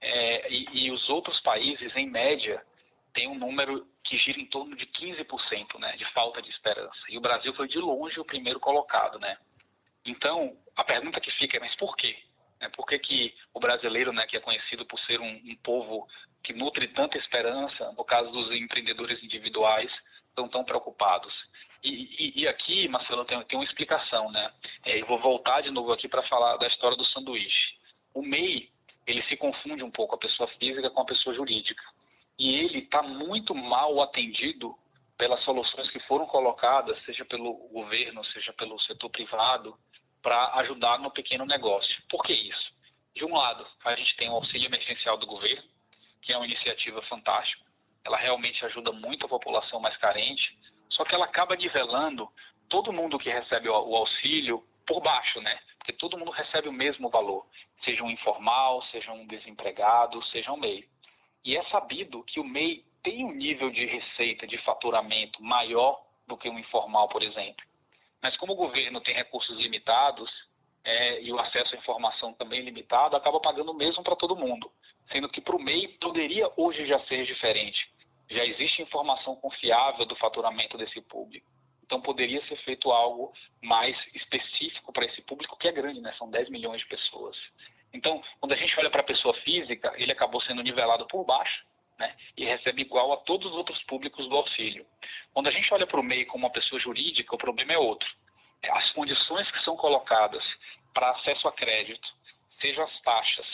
É, 0.00 0.52
e, 0.52 0.86
e, 0.86 0.90
os 0.90 1.08
outros 1.08 1.40
países, 1.40 1.94
em 1.96 2.08
média, 2.10 2.62
têm 3.14 3.28
um 3.28 3.38
número 3.38 3.86
que 4.04 4.18
gira 4.18 4.38
em 4.38 4.46
torno 4.46 4.76
de 4.76 4.86
15% 4.86 5.78
né, 5.78 5.96
de 5.96 6.04
falta 6.12 6.42
de 6.42 6.50
esperança. 6.50 6.98
E 7.08 7.16
o 7.16 7.20
Brasil 7.20 7.54
foi 7.54 7.68
de 7.68 7.78
longe 7.78 8.18
o 8.20 8.24
primeiro 8.24 8.60
colocado. 8.60 9.18
Né? 9.18 9.36
Então, 10.04 10.56
a 10.76 10.84
pergunta 10.84 11.20
que 11.20 11.30
fica 11.32 11.56
é, 11.56 11.60
mas 11.60 11.74
por 11.76 11.96
quê? 11.96 12.16
Né? 12.64 12.70
Por 12.74 12.86
que, 12.86 12.98
que 12.98 13.34
o 13.52 13.60
brasileiro, 13.60 14.12
né, 14.12 14.26
que 14.26 14.36
é 14.36 14.40
conhecido 14.40 14.86
por 14.86 14.98
ser 15.00 15.20
um, 15.20 15.40
um 15.44 15.56
povo 15.62 16.08
que 16.42 16.54
nutre 16.54 16.88
tanta 16.88 17.18
esperança, 17.18 17.92
no 17.92 18.04
caso 18.04 18.30
dos 18.30 18.50
empreendedores 18.52 19.22
individuais, 19.22 19.90
estão 20.28 20.48
tão 20.48 20.64
preocupados? 20.64 21.32
E, 21.82 21.90
e, 21.90 22.42
e, 22.42 22.48
aqui, 22.48 22.88
Marcelo, 22.88 23.26
tem, 23.26 23.40
tem 23.44 23.58
uma 23.58 23.64
explicação, 23.66 24.32
né? 24.32 24.50
É, 24.86 25.00
eu 25.00 25.06
vou 25.06 25.18
voltar 25.18 25.60
de 25.60 25.70
novo 25.70 25.92
aqui 25.92 26.08
para 26.08 26.22
falar 26.22 26.56
da 26.56 26.66
história 26.66 26.96
do 26.96 27.04
sanduíche. 27.06 27.74
O 28.14 28.22
MEI, 28.22 28.70
ele 29.06 29.22
se 29.24 29.36
confunde 29.36 29.82
um 29.82 29.90
pouco 29.90 30.14
a 30.14 30.18
pessoa 30.18 30.48
física 30.58 30.88
com 30.88 31.02
a 31.02 31.04
pessoa 31.04 31.36
jurídica. 31.36 31.82
E 32.38 32.54
ele 32.54 32.78
está 32.78 33.02
muito 33.02 33.54
mal 33.54 34.00
atendido 34.00 34.74
pelas 35.18 35.44
soluções 35.44 35.90
que 35.90 36.00
foram 36.00 36.26
colocadas, 36.26 36.98
seja 37.04 37.24
pelo 37.26 37.52
governo, 37.68 38.24
seja 38.32 38.52
pelo 38.54 38.80
setor 38.80 39.10
privado, 39.10 39.76
para 40.24 40.54
ajudar 40.60 40.98
no 41.00 41.10
pequeno 41.10 41.44
negócio. 41.44 42.02
Por 42.08 42.22
que 42.24 42.32
isso? 42.32 42.72
De 43.14 43.26
um 43.26 43.36
lado, 43.36 43.66
a 43.84 43.94
gente 43.94 44.16
tem 44.16 44.30
o 44.30 44.32
auxílio 44.32 44.66
emergencial 44.66 45.18
do 45.18 45.26
governo, 45.26 45.68
que 46.22 46.32
é 46.32 46.36
uma 46.36 46.46
iniciativa 46.46 47.02
fantástica. 47.02 47.62
Ela 48.02 48.16
realmente 48.16 48.64
ajuda 48.64 48.90
muito 48.90 49.26
a 49.26 49.28
população 49.28 49.78
mais 49.80 49.94
carente, 49.98 50.58
só 50.88 51.04
que 51.04 51.14
ela 51.14 51.26
acaba 51.26 51.54
nivelando 51.54 52.26
todo 52.70 52.92
mundo 52.92 53.18
que 53.18 53.30
recebe 53.30 53.68
o 53.68 53.96
auxílio 53.96 54.64
por 54.86 55.02
baixo, 55.02 55.42
né? 55.42 55.60
Porque 55.76 55.92
todo 55.92 56.16
mundo 56.16 56.30
recebe 56.30 56.70
o 56.70 56.72
mesmo 56.72 57.10
valor, 57.10 57.46
seja 57.84 58.02
um 58.02 58.10
informal, 58.10 58.82
seja 58.90 59.12
um 59.12 59.26
desempregado, 59.26 60.24
seja 60.28 60.50
um 60.50 60.56
MEI. 60.56 60.88
E 61.44 61.54
é 61.54 61.62
sabido 61.64 62.24
que 62.24 62.40
o 62.40 62.44
MEI 62.44 62.82
tem 63.02 63.26
um 63.26 63.32
nível 63.32 63.70
de 63.70 63.84
receita, 63.84 64.46
de 64.46 64.56
faturamento 64.64 65.42
maior 65.42 66.02
do 66.26 66.38
que 66.38 66.48
o 66.48 66.58
informal, 66.58 67.08
por 67.08 67.22
exemplo. 67.22 67.62
Mas 68.24 68.34
como 68.38 68.54
o 68.54 68.56
governo 68.56 69.02
tem 69.02 69.14
recursos 69.14 69.54
limitados 69.58 70.30
é, 70.82 71.20
e 71.20 71.30
o 71.30 71.38
acesso 71.38 71.74
à 71.74 71.78
informação 71.78 72.32
também 72.32 72.62
limitado, 72.62 73.14
acaba 73.14 73.38
pagando 73.38 73.70
o 73.70 73.76
mesmo 73.76 74.02
para 74.02 74.16
todo 74.16 74.34
mundo. 74.34 74.72
Sendo 75.12 75.28
que 75.28 75.42
para 75.42 75.54
o 75.54 75.62
MEI 75.62 75.88
poderia 76.00 76.50
hoje 76.56 76.86
já 76.86 76.98
ser 77.00 77.26
diferente. 77.26 77.78
Já 78.30 78.42
existe 78.46 78.80
informação 78.80 79.36
confiável 79.36 80.06
do 80.06 80.16
faturamento 80.16 80.78
desse 80.78 81.02
público. 81.02 81.46
Então 81.82 82.00
poderia 82.00 82.42
ser 82.46 82.56
feito 82.64 82.90
algo 82.90 83.30
mais 83.62 83.94
específico 84.14 84.90
para 84.90 85.04
esse 85.04 85.20
público 85.20 85.58
que 85.58 85.68
é 85.68 85.72
grande, 85.72 86.00
né? 86.00 86.14
São 86.16 86.30
10 86.30 86.48
milhões 86.48 86.80
de 86.80 86.86
pessoas. 86.86 87.36
Então, 87.92 88.24
quando 88.40 88.52
a 88.52 88.56
gente 88.56 88.74
olha 88.80 88.88
para 88.88 89.02
a 89.02 89.04
pessoa 89.04 89.34
física, 89.42 89.92
ele 89.96 90.12
acabou 90.12 90.40
sendo 90.44 90.62
nivelado 90.62 91.06
por 91.08 91.26
baixo, 91.26 91.62
né? 91.98 92.16
E 92.38 92.46
recebe 92.46 92.80
igual 92.80 93.12
a 93.12 93.18
todos 93.18 93.52
os 93.52 93.56
outros 93.58 93.82
públicos 93.82 94.26
do 94.30 94.36
auxílio. 94.36 94.86
Quando 95.34 95.48
a 95.48 95.50
gente 95.50 95.74
olha 95.74 95.86
para 95.86 95.98
o 95.98 96.02
MEI 96.02 96.24
como 96.26 96.46
uma 96.46 96.52
pessoa 96.52 96.80
jurídica, 96.80 97.34
o 97.34 97.38
problema 97.38 97.72
é 97.72 97.78
outro. 97.78 98.08
É, 98.62 98.70
as 98.70 98.92
condições 98.92 99.50
que 99.50 99.64
são 99.64 99.76
colocadas 99.76 100.44
para 100.94 101.10
acesso 101.10 101.48
a 101.48 101.52
crédito, 101.52 102.08
seja 102.60 102.84
as 102.84 103.00
taxas, 103.00 103.46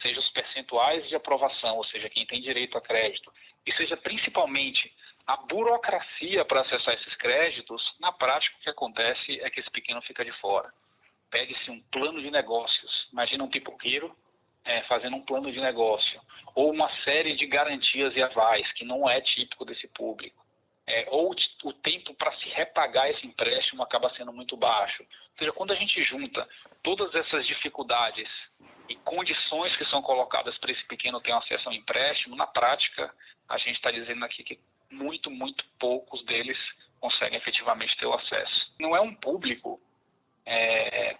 seja 0.00 0.18
os 0.18 0.30
percentuais 0.30 1.06
de 1.08 1.14
aprovação, 1.14 1.76
ou 1.76 1.84
seja, 1.84 2.08
quem 2.08 2.24
tem 2.24 2.40
direito 2.40 2.78
a 2.78 2.80
crédito, 2.80 3.30
e 3.66 3.72
seja 3.74 3.98
principalmente 3.98 4.90
a 5.26 5.36
burocracia 5.36 6.42
para 6.46 6.62
acessar 6.62 6.94
esses 6.94 7.14
créditos, 7.16 7.82
na 8.00 8.12
prática 8.12 8.56
o 8.56 8.62
que 8.62 8.70
acontece 8.70 9.38
é 9.42 9.50
que 9.50 9.60
esse 9.60 9.70
pequeno 9.70 10.00
fica 10.02 10.24
de 10.24 10.32
fora. 10.40 10.72
Pede-se 11.30 11.70
um 11.70 11.82
plano 11.92 12.22
de 12.22 12.30
negócios. 12.30 13.08
Imagina 13.12 13.44
um 13.44 13.50
pipoqueiro 13.50 14.16
é, 14.64 14.82
fazendo 14.84 15.16
um 15.16 15.24
plano 15.24 15.52
de 15.52 15.60
negócio, 15.60 16.18
ou 16.54 16.70
uma 16.70 16.90
série 17.02 17.36
de 17.36 17.46
garantias 17.46 18.16
e 18.16 18.22
avais, 18.22 18.72
que 18.72 18.86
não 18.86 19.10
é 19.10 19.20
típico 19.20 19.66
desse 19.66 19.86
público 19.88 20.45
é, 20.86 21.06
ou 21.10 21.34
o 21.64 21.72
tempo 21.72 22.14
para 22.14 22.32
se 22.36 22.48
repagar 22.50 23.10
esse 23.10 23.26
empréstimo 23.26 23.82
acaba 23.82 24.10
sendo 24.14 24.32
muito 24.32 24.56
baixo. 24.56 25.02
Ou 25.02 25.38
seja, 25.38 25.52
quando 25.52 25.72
a 25.72 25.76
gente 25.76 26.02
junta 26.04 26.48
todas 26.82 27.14
essas 27.14 27.46
dificuldades 27.46 28.28
e 28.88 28.94
condições 28.96 29.74
que 29.76 29.84
são 29.86 30.00
colocadas 30.00 30.56
para 30.58 30.70
esse 30.70 30.84
pequeno 30.86 31.20
ter 31.20 31.32
acesso 31.32 31.68
ao 31.68 31.74
empréstimo, 31.74 32.36
na 32.36 32.46
prática, 32.46 33.12
a 33.48 33.58
gente 33.58 33.76
está 33.76 33.90
dizendo 33.90 34.24
aqui 34.24 34.44
que 34.44 34.58
muito, 34.90 35.30
muito 35.30 35.64
poucos 35.78 36.24
deles 36.24 36.58
conseguem 37.00 37.38
efetivamente 37.38 37.96
ter 37.96 38.06
o 38.06 38.14
acesso. 38.14 38.72
Não 38.78 38.96
é 38.96 39.00
um 39.00 39.14
público, 39.14 39.80
é, 40.44 41.16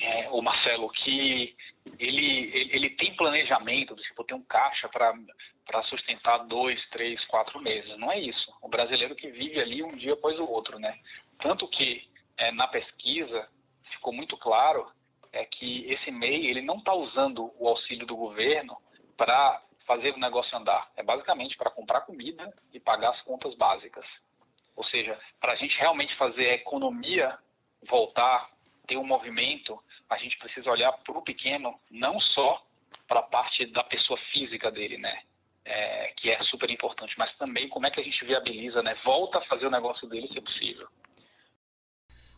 é, 0.00 0.28
o 0.30 0.40
Marcelo, 0.40 0.88
que 0.90 1.56
ele, 1.98 2.50
ele, 2.54 2.70
ele 2.72 2.90
tem 2.90 3.14
planejamento, 3.16 3.96
tipo, 3.96 4.24
tem 4.24 4.36
um 4.36 4.44
caixa 4.44 4.88
para 4.88 5.12
para 5.66 5.82
sustentar 5.84 6.38
dois, 6.46 6.80
três, 6.90 7.22
quatro 7.26 7.60
meses. 7.60 7.96
Não 7.98 8.10
é 8.10 8.18
isso. 8.18 8.52
O 8.60 8.68
brasileiro 8.68 9.14
que 9.14 9.30
vive 9.30 9.60
ali 9.60 9.82
um 9.82 9.96
dia 9.96 10.14
após 10.14 10.38
o 10.38 10.44
outro, 10.44 10.78
né? 10.78 10.98
Tanto 11.40 11.68
que 11.68 12.08
é, 12.36 12.52
na 12.52 12.68
pesquisa 12.68 13.48
ficou 13.92 14.12
muito 14.12 14.36
claro 14.36 14.90
é 15.32 15.44
que 15.44 15.90
esse 15.90 16.10
MEI 16.10 16.46
ele 16.46 16.60
não 16.60 16.78
está 16.78 16.92
usando 16.92 17.52
o 17.58 17.68
auxílio 17.68 18.06
do 18.06 18.16
governo 18.16 18.76
para 19.16 19.62
fazer 19.86 20.12
o 20.14 20.18
negócio 20.18 20.56
andar. 20.56 20.90
É 20.96 21.02
basicamente 21.02 21.56
para 21.56 21.70
comprar 21.70 22.02
comida 22.02 22.52
e 22.72 22.78
pagar 22.78 23.10
as 23.10 23.20
contas 23.22 23.54
básicas. 23.56 24.04
Ou 24.76 24.84
seja, 24.86 25.18
para 25.40 25.52
a 25.52 25.56
gente 25.56 25.76
realmente 25.78 26.14
fazer 26.16 26.50
a 26.50 26.54
economia 26.54 27.38
voltar, 27.88 28.50
ter 28.86 28.96
um 28.96 29.04
movimento, 29.04 29.78
a 30.08 30.16
gente 30.18 30.38
precisa 30.38 30.70
olhar 30.70 30.92
para 30.92 31.18
o 31.18 31.22
pequeno, 31.22 31.78
não 31.90 32.18
só 32.20 32.62
para 33.08 33.20
a 33.20 33.24
parte 33.24 33.66
da 33.66 33.84
pessoa 33.84 34.18
física 34.32 34.70
dele, 34.70 34.98
né? 34.98 35.22
É, 35.64 36.12
que 36.16 36.30
é 36.30 36.42
super 36.44 36.70
importante, 36.70 37.14
mas 37.16 37.34
também 37.36 37.68
como 37.68 37.86
é 37.86 37.90
que 37.90 38.00
a 38.00 38.04
gente 38.04 38.24
viabiliza, 38.24 38.82
né? 38.82 38.96
Volta 39.04 39.38
a 39.38 39.44
fazer 39.46 39.66
o 39.66 39.70
negócio 39.70 40.08
dele 40.08 40.28
se 40.28 40.40
possível. 40.40 40.86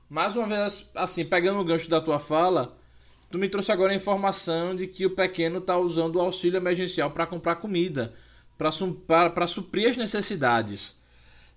Mais 0.09 0.37
uma 0.37 0.47
vez, 0.47 0.91
assim, 0.95 1.25
pegando 1.25 1.61
o 1.61 1.65
gancho 1.65 1.89
da 1.89 2.01
tua 2.01 2.19
fala, 2.19 2.77
tu 3.31 3.39
me 3.39 3.49
trouxe 3.49 3.73
agora 3.73 3.93
a 3.93 3.97
informação 3.97 4.75
de 4.77 4.87
que 4.87 5.07
o 5.07 5.15
pequeno 5.15 5.59
está 5.59 5.77
usando 5.77 6.17
o 6.17 6.21
auxílio 6.21 6.59
emergencial 6.59 7.11
para 7.11 7.27
comprar 7.27 7.57
comida, 7.57 8.15
para 8.57 9.47
suprir 9.47 9.89
as 9.89 9.97
necessidades. 9.97 10.95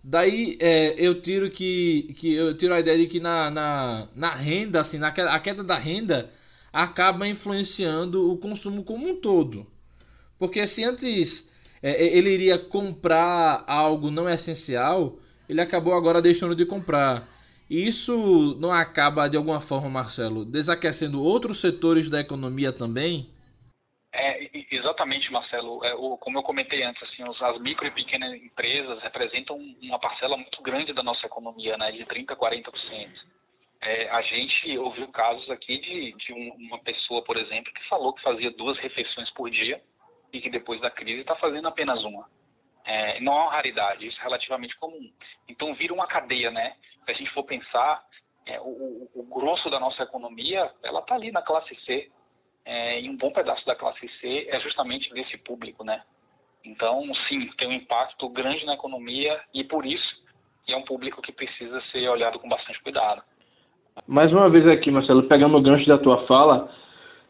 Daí 0.03 0.57
é, 0.62 0.95
eu 0.97 1.21
tiro 1.21 1.51
que, 1.51 2.13
que 2.17 2.33
eu 2.33 2.55
tiro 2.55 2.74
a 2.74 2.79
ideia 2.79 2.97
de 2.97 3.07
que 3.07 3.19
na, 3.19 3.51
na, 3.51 4.07
na 4.15 4.29
renda, 4.29 4.79
assim, 4.79 4.97
na, 4.97 5.09
a 5.09 5.39
queda 5.39 5.63
da 5.63 5.77
renda 5.77 6.31
acaba 6.71 7.27
influenciando 7.27 8.31
o 8.31 8.38
consumo 8.38 8.83
como 8.83 9.07
um 9.07 9.19
todo. 9.19 9.67
Porque 10.39 10.65
se 10.65 10.83
antes 10.83 11.50
é, 11.81 12.17
ele 12.17 12.29
iria 12.29 12.57
comprar 12.57 13.63
algo 13.67 14.10
não 14.10 14.29
essencial, 14.29 15.17
ele 15.48 15.62
acabou 15.62 15.93
agora 15.93 16.22
deixando 16.22 16.55
de 16.55 16.65
comprar. 16.65 17.27
Isso 17.69 18.57
não 18.60 18.72
acaba, 18.72 19.27
de 19.27 19.36
alguma 19.36 19.60
forma, 19.60 19.89
Marcelo, 19.89 20.46
desaquecendo 20.46 21.22
outros 21.22 21.60
setores 21.60 22.10
da 22.10 22.19
economia 22.19 22.72
também? 22.72 23.29
É, 24.13 24.50
exatamente, 24.72 25.31
Marcelo. 25.31 25.84
É, 25.84 25.93
o, 25.93 26.17
como 26.17 26.38
eu 26.38 26.43
comentei 26.43 26.81
antes, 26.84 27.01
assim, 27.03 27.24
as 27.24 27.62
micro 27.62 27.86
e 27.86 27.91
pequenas 27.91 28.34
empresas 28.41 29.01
representam 29.03 29.57
uma 29.81 30.00
parcela 30.00 30.38
muito 30.38 30.62
grande 30.63 30.93
da 30.93 31.03
nossa 31.03 31.25
economia, 31.25 31.77
né, 31.77 31.91
de 31.91 32.05
30% 32.05 32.31
a 32.31 32.36
40%. 32.36 33.10
É, 33.79 34.10
a 34.10 34.22
gente 34.24 34.77
ouviu 34.77 35.07
casos 35.10 35.48
aqui 35.51 35.77
de, 35.79 36.13
de 36.13 36.34
um, 36.34 36.53
uma 36.67 36.79
pessoa, 36.79 37.22
por 37.24 37.38
exemplo, 37.38 37.72
que 37.74 37.88
falou 37.88 38.13
que 38.13 38.24
fazia 38.24 38.50
duas 38.51 38.77
refeições 38.79 39.29
por 39.31 39.50
dia 39.51 39.79
e 40.31 40.41
que 40.41 40.50
depois 40.50 40.79
da 40.81 40.89
crise 40.89 41.22
está 41.22 41.36
fazendo 41.36 41.67
apenas 41.67 42.03
uma. 42.03 42.27
É, 42.86 43.19
não 43.19 43.34
é 43.34 43.41
uma 43.43 43.51
raridade, 43.51 44.07
isso 44.07 44.19
é 44.19 44.24
relativamente 44.24 44.77
comum. 44.77 45.12
Então 45.48 45.75
vira 45.75 45.93
uma 45.93 46.07
cadeia, 46.07 46.51
né? 46.51 46.75
Se 47.05 47.12
a 47.12 47.13
gente 47.13 47.34
for 47.34 47.43
pensar, 47.43 48.01
é, 48.46 48.60
o, 48.62 49.10
o, 49.13 49.24
grosso 49.24 49.69
da 49.69 49.79
nossa 49.79 50.03
economia, 50.03 50.72
ela 50.84 51.00
está 51.01 51.15
ali 51.15 51.31
na 51.31 51.41
classe 51.41 51.75
C, 51.86 52.10
é, 52.65 53.01
e 53.01 53.10
um 53.10 53.17
bom 53.17 53.31
pedaço 53.31 53.65
da 53.65 53.75
classe 53.75 54.07
C 54.19 54.48
é 54.50 54.60
justamente 54.62 55.13
desse 55.13 55.38
público, 55.38 55.84
né? 55.84 56.01
Então, 56.63 57.03
sim, 57.27 57.50
tem 57.57 57.67
um 57.67 57.74
impacto 57.74 58.27
grande 58.29 58.65
na 58.65 58.74
economia 58.74 59.39
e 59.53 59.63
por 59.63 59.86
isso 59.86 60.27
é 60.67 60.75
um 60.75 60.84
público 60.84 61.22
que 61.22 61.31
precisa 61.31 61.81
ser 61.91 62.07
olhado 62.10 62.39
com 62.39 62.50
bastante 62.50 62.81
cuidado. 62.84 63.22
Mais 64.05 64.31
uma 64.31 64.50
vez 64.50 64.67
aqui, 64.67 64.91
Marcelo, 64.91 65.27
pegando 65.27 65.57
o 65.57 65.62
gancho 65.62 65.88
da 65.88 65.98
tua 65.98 66.27
fala, 66.27 66.69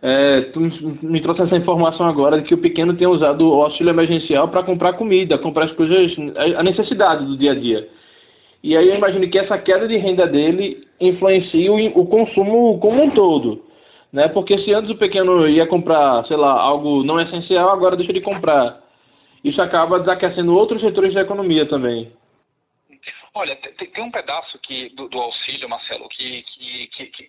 é, 0.01 0.42
tu 0.54 0.60
me 0.60 1.22
trouxe 1.22 1.42
essa 1.42 1.56
informação 1.56 2.06
agora 2.06 2.39
de 2.39 2.48
que 2.48 2.54
o 2.54 2.60
pequeno 2.60 2.96
tem 2.96 3.08
usado 3.08 3.50
o 3.50 3.63
auxílio 3.63 3.89
emergencial 3.89 4.48
para 4.50 4.63
comprar 4.63 4.94
comida, 4.94 5.38
comprar 5.39 5.66
as 5.66 5.72
coisas, 5.72 6.16
a 6.56 6.63
necessidade 6.63 7.25
do 7.25 7.38
dia 7.38 7.51
a 7.51 7.56
dia. 7.56 7.88
E 8.63 8.75
aí 8.75 8.88
eu 8.89 8.96
imagino 8.96 9.27
que 9.30 9.39
essa 9.39 9.58
queda 9.58 9.88
de 9.88 9.98
renda 9.98 10.27
dele 10.27 10.86
influencia 11.00 11.72
o, 11.72 12.01
o 12.01 12.06
consumo 12.06 12.80
como 12.80 13.04
um 13.04 13.10
todo. 13.12 13.62
Né? 14.12 14.27
Porque 14.30 14.58
se 14.60 14.74
antes 14.74 14.92
o 14.92 14.98
pequeno 14.98 15.48
ia 15.48 15.68
comprar, 15.68 16.25
sei 16.25 16.38
lá, 16.38 16.60
algo 16.60 17.04
não 17.04 17.20
essencial, 17.20 17.70
agora 17.70 17.96
deixa 17.96 18.13
de 18.13 18.22
comprar. 18.22 18.80
Isso 19.44 19.62
acaba 19.62 20.00
desaquecendo 20.00 20.56
outros 20.56 20.82
setores 20.82 21.13
da 21.13 21.22
economia 21.22 21.66
também. 21.68 22.12
Olha, 23.38 23.56
tem, 23.56 23.91
tem 23.91 24.03
um 24.03 24.10
pedaço 24.10 24.58
que, 24.58 24.89
do, 24.96 25.08
do 25.08 25.22
auxílio, 25.22 25.70
Marcelo, 25.70 26.10
que 26.10 26.44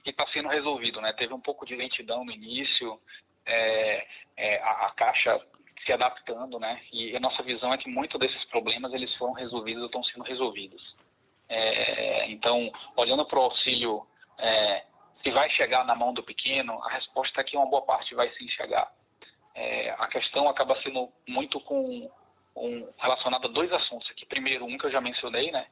está 0.06 0.24
tá 0.24 0.32
sendo 0.32 0.48
resolvido. 0.48 1.02
Né? 1.02 1.12
Teve 1.12 1.34
um 1.34 1.40
pouco 1.40 1.66
de 1.66 1.76
lentidão 1.76 2.24
no 2.24 2.32
início, 2.32 2.98
é, 3.44 4.06
é, 4.34 4.58
a, 4.62 4.86
a, 4.86 4.90
Caixa 4.92 5.38
se 5.84 5.92
adaptando, 5.92 6.58
né? 6.58 6.80
e 6.94 7.14
a 7.14 7.20
nossa 7.20 7.42
visão 7.42 7.74
é 7.74 7.76
que 7.76 7.90
muitos 7.90 8.18
desses 8.18 8.42
problemas 8.46 8.94
eles 8.94 9.14
foram 9.16 9.34
resolvidos 9.34 9.82
ou 9.82 9.86
estão 9.86 10.02
sendo 10.04 10.24
resolvidos. 10.24 10.82
É, 11.46 12.30
então, 12.30 12.72
olhando 12.96 13.26
para 13.26 13.38
o 13.38 13.42
auxílio, 13.42 14.06
é, 14.38 14.84
se 15.22 15.30
vai 15.30 15.50
chegar 15.50 15.84
na 15.84 15.94
mão 15.94 16.14
do 16.14 16.22
pequeno, 16.22 16.82
a 16.84 16.90
resposta 16.90 17.42
é 17.42 17.44
que 17.44 17.54
uma 17.54 17.68
boa 17.68 17.82
parte 17.82 18.14
vai 18.14 18.30
sim 18.30 18.48
chegar. 18.48 18.90
É, 19.54 19.90
a 19.98 20.06
questão 20.06 20.48
acaba 20.48 20.80
sendo 20.82 21.10
muito 21.26 21.60
com 21.60 22.10
relacionada 22.96 23.46
a 23.46 23.50
dois 23.50 23.70
assuntos 23.70 24.10
aqui. 24.10 24.24
Primeiro, 24.24 24.64
um 24.64 24.78
que 24.78 24.86
eu 24.86 24.90
já 24.90 25.02
mencionei, 25.02 25.50
né, 25.50 25.66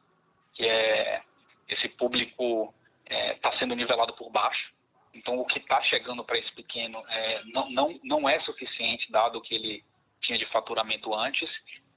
que 0.57 0.67
é 0.67 1.23
esse 1.69 1.89
público 1.91 2.75
está 3.05 3.51
é, 3.51 3.59
sendo 3.59 3.75
nivelado 3.75 4.15
por 4.15 4.31
baixo. 4.31 4.73
Então, 5.15 5.39
o 5.39 5.47
que 5.47 5.59
está 5.59 5.81
chegando 5.83 6.25
para 6.25 6.39
esse 6.39 6.53
pequeno 6.53 7.03
é, 7.09 7.43
não, 7.45 7.71
não, 7.71 8.01
não 8.03 8.29
é 8.29 8.41
suficiente, 8.41 9.11
dado 9.11 9.41
que 9.41 9.55
ele 9.55 9.85
tinha 10.23 10.39
de 10.39 10.47
faturamento 10.47 11.15
antes. 11.15 11.49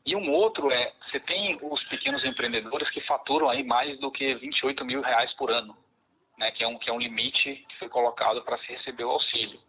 E 0.06 0.16
um 0.16 0.32
outro 0.32 0.72
é, 0.72 0.94
você 1.06 1.20
tem 1.20 1.58
os 1.62 1.84
pequenos 1.86 2.24
empreendedores 2.24 2.90
que 2.92 3.02
faturam 3.02 3.50
aí 3.50 3.64
mais 3.64 4.00
do 4.00 4.12
que 4.12 4.34
28 4.36 4.86
mil 4.86 5.02
reais 5.02 5.32
por 5.34 5.52
ano, 5.52 5.76
né, 6.38 6.52
que, 6.52 6.64
é 6.64 6.68
um, 6.68 6.78
que 6.78 6.90
é 6.90 6.94
um 6.94 7.00
limite 7.00 7.66
que 7.68 7.78
foi 7.78 7.90
colocado 7.90 8.42
para 8.44 8.58
se 8.60 8.68
receber 8.68 9.04
o 9.04 9.12
auxílio. 9.12 9.60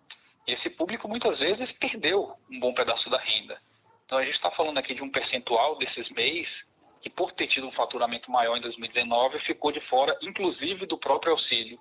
Esse 0.46 0.70
público 0.70 1.08
muitas 1.08 1.38
vezes 1.38 1.70
perdeu 1.72 2.32
um 2.50 2.60
bom 2.60 2.72
pedaço 2.72 3.10
da 3.10 3.18
renda. 3.18 3.60
Então 4.06 4.18
a 4.18 4.24
gente 4.24 4.34
está 4.34 4.50
falando 4.52 4.78
aqui 4.78 4.94
de 4.94 5.02
um 5.02 5.10
percentual 5.10 5.76
desses 5.76 6.08
mês 6.10 6.48
que, 7.00 7.10
por 7.10 7.32
ter 7.32 7.46
tido 7.48 7.66
um 7.66 7.72
faturamento 7.72 8.30
maior 8.30 8.56
em 8.56 8.60
2019, 8.60 9.40
ficou 9.40 9.72
de 9.72 9.80
fora, 9.88 10.16
inclusive 10.22 10.86
do 10.86 10.98
próprio 10.98 11.32
auxílio. 11.32 11.78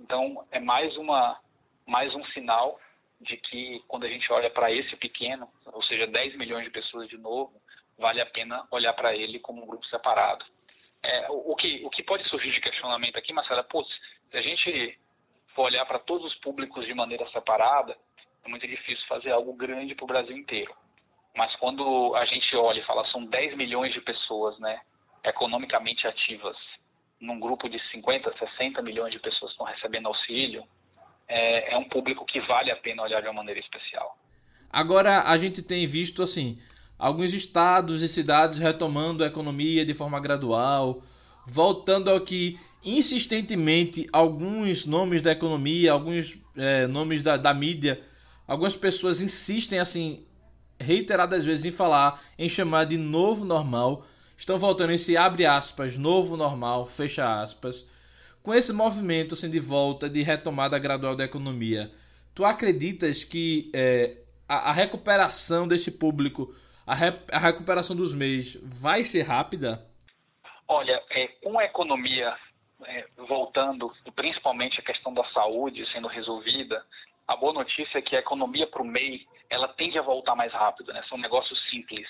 Então 0.00 0.44
é 0.50 0.60
mais 0.60 0.96
uma 0.96 1.38
mais 1.86 2.14
um 2.14 2.24
sinal 2.26 2.80
de 3.20 3.36
que 3.36 3.82
quando 3.86 4.04
a 4.04 4.08
gente 4.08 4.30
olha 4.32 4.50
para 4.50 4.72
esse 4.72 4.96
pequeno, 4.96 5.48
ou 5.66 5.82
seja, 5.84 6.06
10 6.06 6.36
milhões 6.36 6.64
de 6.64 6.70
pessoas 6.70 7.08
de 7.08 7.18
novo, 7.18 7.52
vale 7.98 8.20
a 8.20 8.26
pena 8.26 8.66
olhar 8.70 8.92
para 8.94 9.14
ele 9.14 9.38
como 9.38 9.62
um 9.62 9.66
grupo 9.66 9.84
separado. 9.86 10.44
É, 11.02 11.30
o, 11.30 11.52
o, 11.52 11.56
que, 11.56 11.82
o 11.84 11.90
que 11.90 12.02
pode 12.02 12.26
surgir 12.28 12.50
de 12.52 12.60
questionamento 12.60 13.16
aqui, 13.16 13.32
Marcela, 13.32 13.60
é, 13.60 13.64
putz, 13.64 13.90
se 14.30 14.36
a 14.36 14.42
gente 14.42 14.98
for 15.54 15.64
olhar 15.64 15.84
para 15.86 15.98
todos 15.98 16.26
os 16.26 16.34
públicos 16.40 16.84
de 16.86 16.94
maneira 16.94 17.28
separada, 17.30 17.96
é 18.44 18.48
muito 18.48 18.66
difícil 18.66 19.06
fazer 19.06 19.30
algo 19.30 19.52
grande 19.54 19.94
para 19.94 20.04
o 20.04 20.08
Brasil 20.08 20.36
inteiro. 20.36 20.74
Mas 21.36 21.54
quando 21.56 22.14
a 22.14 22.24
gente 22.26 22.54
olha 22.56 22.80
e 22.80 22.84
fala, 22.84 23.06
são 23.10 23.24
10 23.24 23.56
milhões 23.56 23.92
de 23.92 24.00
pessoas, 24.00 24.58
né, 24.60 24.80
economicamente 25.24 26.06
ativas, 26.06 26.56
num 27.20 27.40
grupo 27.40 27.68
de 27.68 27.80
50, 27.90 28.32
60 28.38 28.82
milhões 28.82 29.12
de 29.12 29.18
pessoas 29.18 29.50
que 29.50 29.54
estão 29.54 29.66
recebendo 29.66 30.06
auxílio, 30.06 30.62
é, 31.26 31.74
é 31.74 31.78
um 31.78 31.88
público 31.88 32.24
que 32.24 32.40
vale 32.40 32.70
a 32.70 32.76
pena 32.76 33.02
olhar 33.02 33.20
de 33.20 33.26
uma 33.26 33.34
maneira 33.34 33.58
especial. 33.58 34.16
Agora, 34.70 35.22
a 35.22 35.36
gente 35.36 35.62
tem 35.62 35.86
visto, 35.86 36.22
assim, 36.22 36.58
alguns 36.98 37.32
estados 37.32 38.02
e 38.02 38.08
cidades 38.08 38.58
retomando 38.58 39.24
a 39.24 39.26
economia 39.26 39.84
de 39.84 39.94
forma 39.94 40.20
gradual, 40.20 41.02
voltando 41.46 42.10
ao 42.10 42.20
que 42.20 42.58
insistentemente 42.84 44.06
alguns 44.12 44.84
nomes 44.84 45.22
da 45.22 45.32
economia, 45.32 45.92
alguns 45.92 46.38
é, 46.56 46.86
nomes 46.86 47.22
da, 47.22 47.36
da 47.36 47.54
mídia, 47.54 48.02
algumas 48.46 48.76
pessoas 48.76 49.22
insistem 49.22 49.78
assim 49.78 50.26
reiteradas 50.80 51.44
vezes 51.44 51.64
em 51.64 51.72
falar, 51.72 52.20
em 52.38 52.48
chamar 52.48 52.84
de 52.84 52.96
novo 52.96 53.44
normal, 53.44 54.04
estão 54.36 54.58
voltando 54.58 54.92
esse 54.92 55.16
abre 55.16 55.46
aspas, 55.46 55.96
novo 55.96 56.36
normal, 56.36 56.86
fecha 56.86 57.42
aspas. 57.42 57.86
Com 58.42 58.52
esse 58.52 58.72
movimento 58.72 59.34
assim, 59.34 59.48
de 59.48 59.60
volta, 59.60 60.08
de 60.08 60.22
retomada 60.22 60.78
gradual 60.78 61.16
da 61.16 61.24
economia, 61.24 61.90
tu 62.34 62.44
acreditas 62.44 63.24
que 63.24 63.70
é, 63.74 64.18
a, 64.48 64.70
a, 64.70 64.72
recuperação 64.72 65.66
desse 65.66 65.90
público, 65.90 66.54
a, 66.86 66.94
re, 66.94 67.18
a, 67.32 67.38
recuperação 67.38 67.96
dos 67.96 68.12
meios 68.12 68.58
vai 68.62 69.04
ser 69.04 69.22
rápida? 69.22 69.86
Olha, 70.68 71.02
é, 71.10 71.28
com 71.42 71.58
a 71.58 71.64
economia 71.64 72.34
é, 72.86 73.06
voltando, 73.28 73.90
principalmente 74.14 74.78
a 74.80 74.84
questão 74.84 75.14
da 75.14 75.24
saúde 75.30 75.86
sendo 75.92 76.08
resolvida, 76.08 76.84
a 77.26 77.36
boa 77.36 77.52
notícia 77.52 77.98
é 77.98 78.02
que 78.02 78.16
a 78.16 78.20
economia 78.20 78.66
para 78.66 78.82
o 78.82 78.84
MEI 78.84 79.26
ela 79.48 79.68
tende 79.68 79.98
a 79.98 80.02
voltar 80.02 80.34
mais 80.34 80.52
rápido, 80.52 80.92
né? 80.92 81.02
São 81.08 81.16
negócios 81.18 81.58
simples, 81.70 82.06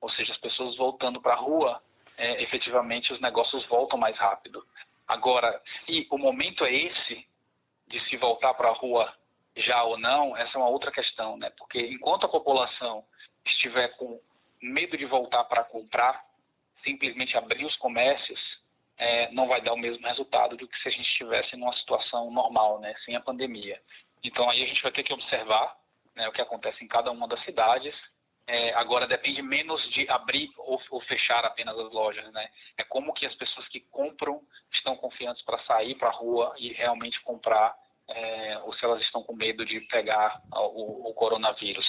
ou 0.00 0.10
seja, 0.12 0.32
as 0.32 0.40
pessoas 0.40 0.76
voltando 0.76 1.20
para 1.20 1.34
a 1.34 1.38
rua, 1.38 1.82
é, 2.16 2.42
efetivamente 2.42 3.12
os 3.12 3.20
negócios 3.20 3.64
voltam 3.66 3.98
mais 3.98 4.16
rápido. 4.16 4.64
Agora, 5.08 5.60
se 5.84 6.06
o 6.10 6.18
momento 6.18 6.64
é 6.64 6.72
esse 6.72 7.26
de 7.88 8.00
se 8.08 8.16
voltar 8.16 8.54
para 8.54 8.68
a 8.68 8.74
rua 8.74 9.12
já 9.56 9.82
ou 9.82 9.98
não, 9.98 10.36
essa 10.36 10.56
é 10.56 10.58
uma 10.58 10.68
outra 10.68 10.92
questão, 10.92 11.36
né? 11.36 11.50
Porque 11.58 11.80
enquanto 11.80 12.24
a 12.26 12.28
população 12.28 13.04
estiver 13.44 13.88
com 13.96 14.20
medo 14.62 14.96
de 14.96 15.06
voltar 15.06 15.44
para 15.44 15.64
comprar, 15.64 16.22
simplesmente 16.84 17.36
abrir 17.36 17.64
os 17.64 17.76
comércios, 17.76 18.40
é, 18.98 19.32
não 19.32 19.48
vai 19.48 19.62
dar 19.62 19.72
o 19.72 19.78
mesmo 19.78 20.06
resultado 20.06 20.56
do 20.56 20.68
que 20.68 20.78
se 20.82 20.88
a 20.88 20.92
gente 20.92 21.08
estivesse 21.08 21.56
numa 21.56 21.74
situação 21.76 22.30
normal, 22.30 22.78
né? 22.80 22.94
Sem 23.04 23.16
a 23.16 23.20
pandemia. 23.20 23.80
Então 24.22 24.48
aí 24.50 24.62
a 24.62 24.66
gente 24.66 24.82
vai 24.82 24.92
ter 24.92 25.02
que 25.02 25.12
observar 25.12 25.76
né, 26.14 26.28
o 26.28 26.32
que 26.32 26.40
acontece 26.40 26.84
em 26.84 26.88
cada 26.88 27.10
uma 27.10 27.26
das 27.28 27.42
cidades. 27.44 27.94
É, 28.46 28.74
agora 28.74 29.06
depende 29.06 29.40
menos 29.42 29.80
de 29.92 30.08
abrir 30.10 30.50
ou, 30.58 30.80
ou, 30.90 31.00
fechar 31.02 31.44
apenas 31.44 31.78
as 31.78 31.92
lojas, 31.92 32.32
né? 32.32 32.48
É 32.76 32.82
como 32.84 33.12
que 33.14 33.24
as 33.24 33.34
pessoas 33.36 33.68
que 33.68 33.80
compram 33.90 34.40
estão 34.74 34.96
confiantes 34.96 35.44
para 35.44 35.62
sair 35.64 35.94
para 35.94 36.08
a 36.08 36.12
rua 36.12 36.54
e 36.58 36.72
realmente 36.72 37.20
comprar, 37.22 37.74
é, 38.08 38.58
ou 38.64 38.74
se 38.74 38.84
elas 38.84 39.00
estão 39.02 39.22
com 39.22 39.36
medo 39.36 39.64
de 39.64 39.80
pegar 39.82 40.42
o, 40.52 41.10
o 41.10 41.14
coronavírus. 41.14 41.86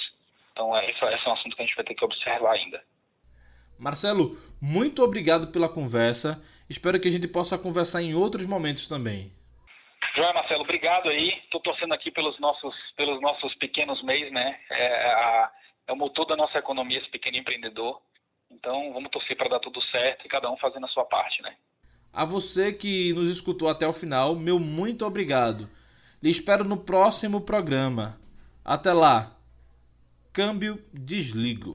Então 0.52 0.76
é, 0.76 0.88
esse, 0.88 1.04
esse 1.04 1.26
é 1.26 1.30
um 1.30 1.34
assunto 1.34 1.56
que 1.56 1.62
a 1.62 1.66
gente 1.66 1.74
vai 1.76 1.84
ter 1.84 1.94
que 1.94 2.04
observar 2.04 2.52
ainda. 2.52 2.80
Marcelo, 3.76 4.38
muito 4.60 5.02
obrigado 5.02 5.48
pela 5.48 5.68
conversa. 5.68 6.40
Espero 6.70 7.00
que 7.00 7.08
a 7.08 7.10
gente 7.10 7.26
possa 7.26 7.58
conversar 7.58 8.02
em 8.02 8.14
outros 8.14 8.46
momentos 8.46 8.86
também. 8.86 9.32
Joia, 10.14 10.32
Marcelo, 10.34 10.62
obrigado 10.62 11.08
aí. 11.08 11.40
Estou 11.44 11.60
torcendo 11.60 11.94
aqui 11.94 12.10
pelos 12.10 12.38
nossos, 12.38 12.74
pelos 12.96 13.20
nossos 13.20 13.54
pequenos 13.54 14.02
MEIs, 14.02 14.30
né? 14.30 14.60
É, 14.70 15.12
a, 15.12 15.52
é 15.88 15.92
o 15.92 15.96
motor 15.96 16.26
da 16.26 16.36
nossa 16.36 16.58
economia, 16.58 16.98
esse 16.98 17.10
pequeno 17.10 17.38
empreendedor. 17.38 18.00
Então, 18.50 18.92
vamos 18.92 19.10
torcer 19.10 19.36
para 19.36 19.48
dar 19.48 19.60
tudo 19.60 19.82
certo 19.84 20.26
e 20.26 20.28
cada 20.28 20.50
um 20.50 20.56
fazendo 20.58 20.84
a 20.84 20.88
sua 20.90 21.04
parte, 21.06 21.40
né? 21.42 21.56
A 22.12 22.26
você 22.26 22.72
que 22.72 23.14
nos 23.14 23.30
escutou 23.30 23.70
até 23.70 23.86
o 23.86 23.92
final, 23.92 24.36
meu 24.36 24.58
muito 24.58 25.06
obrigado. 25.06 25.68
Lhe 26.22 26.28
espero 26.28 26.62
no 26.62 26.84
próximo 26.84 27.40
programa. 27.40 28.20
Até 28.62 28.92
lá. 28.92 29.34
Câmbio 30.30 30.78
desligo. 30.92 31.74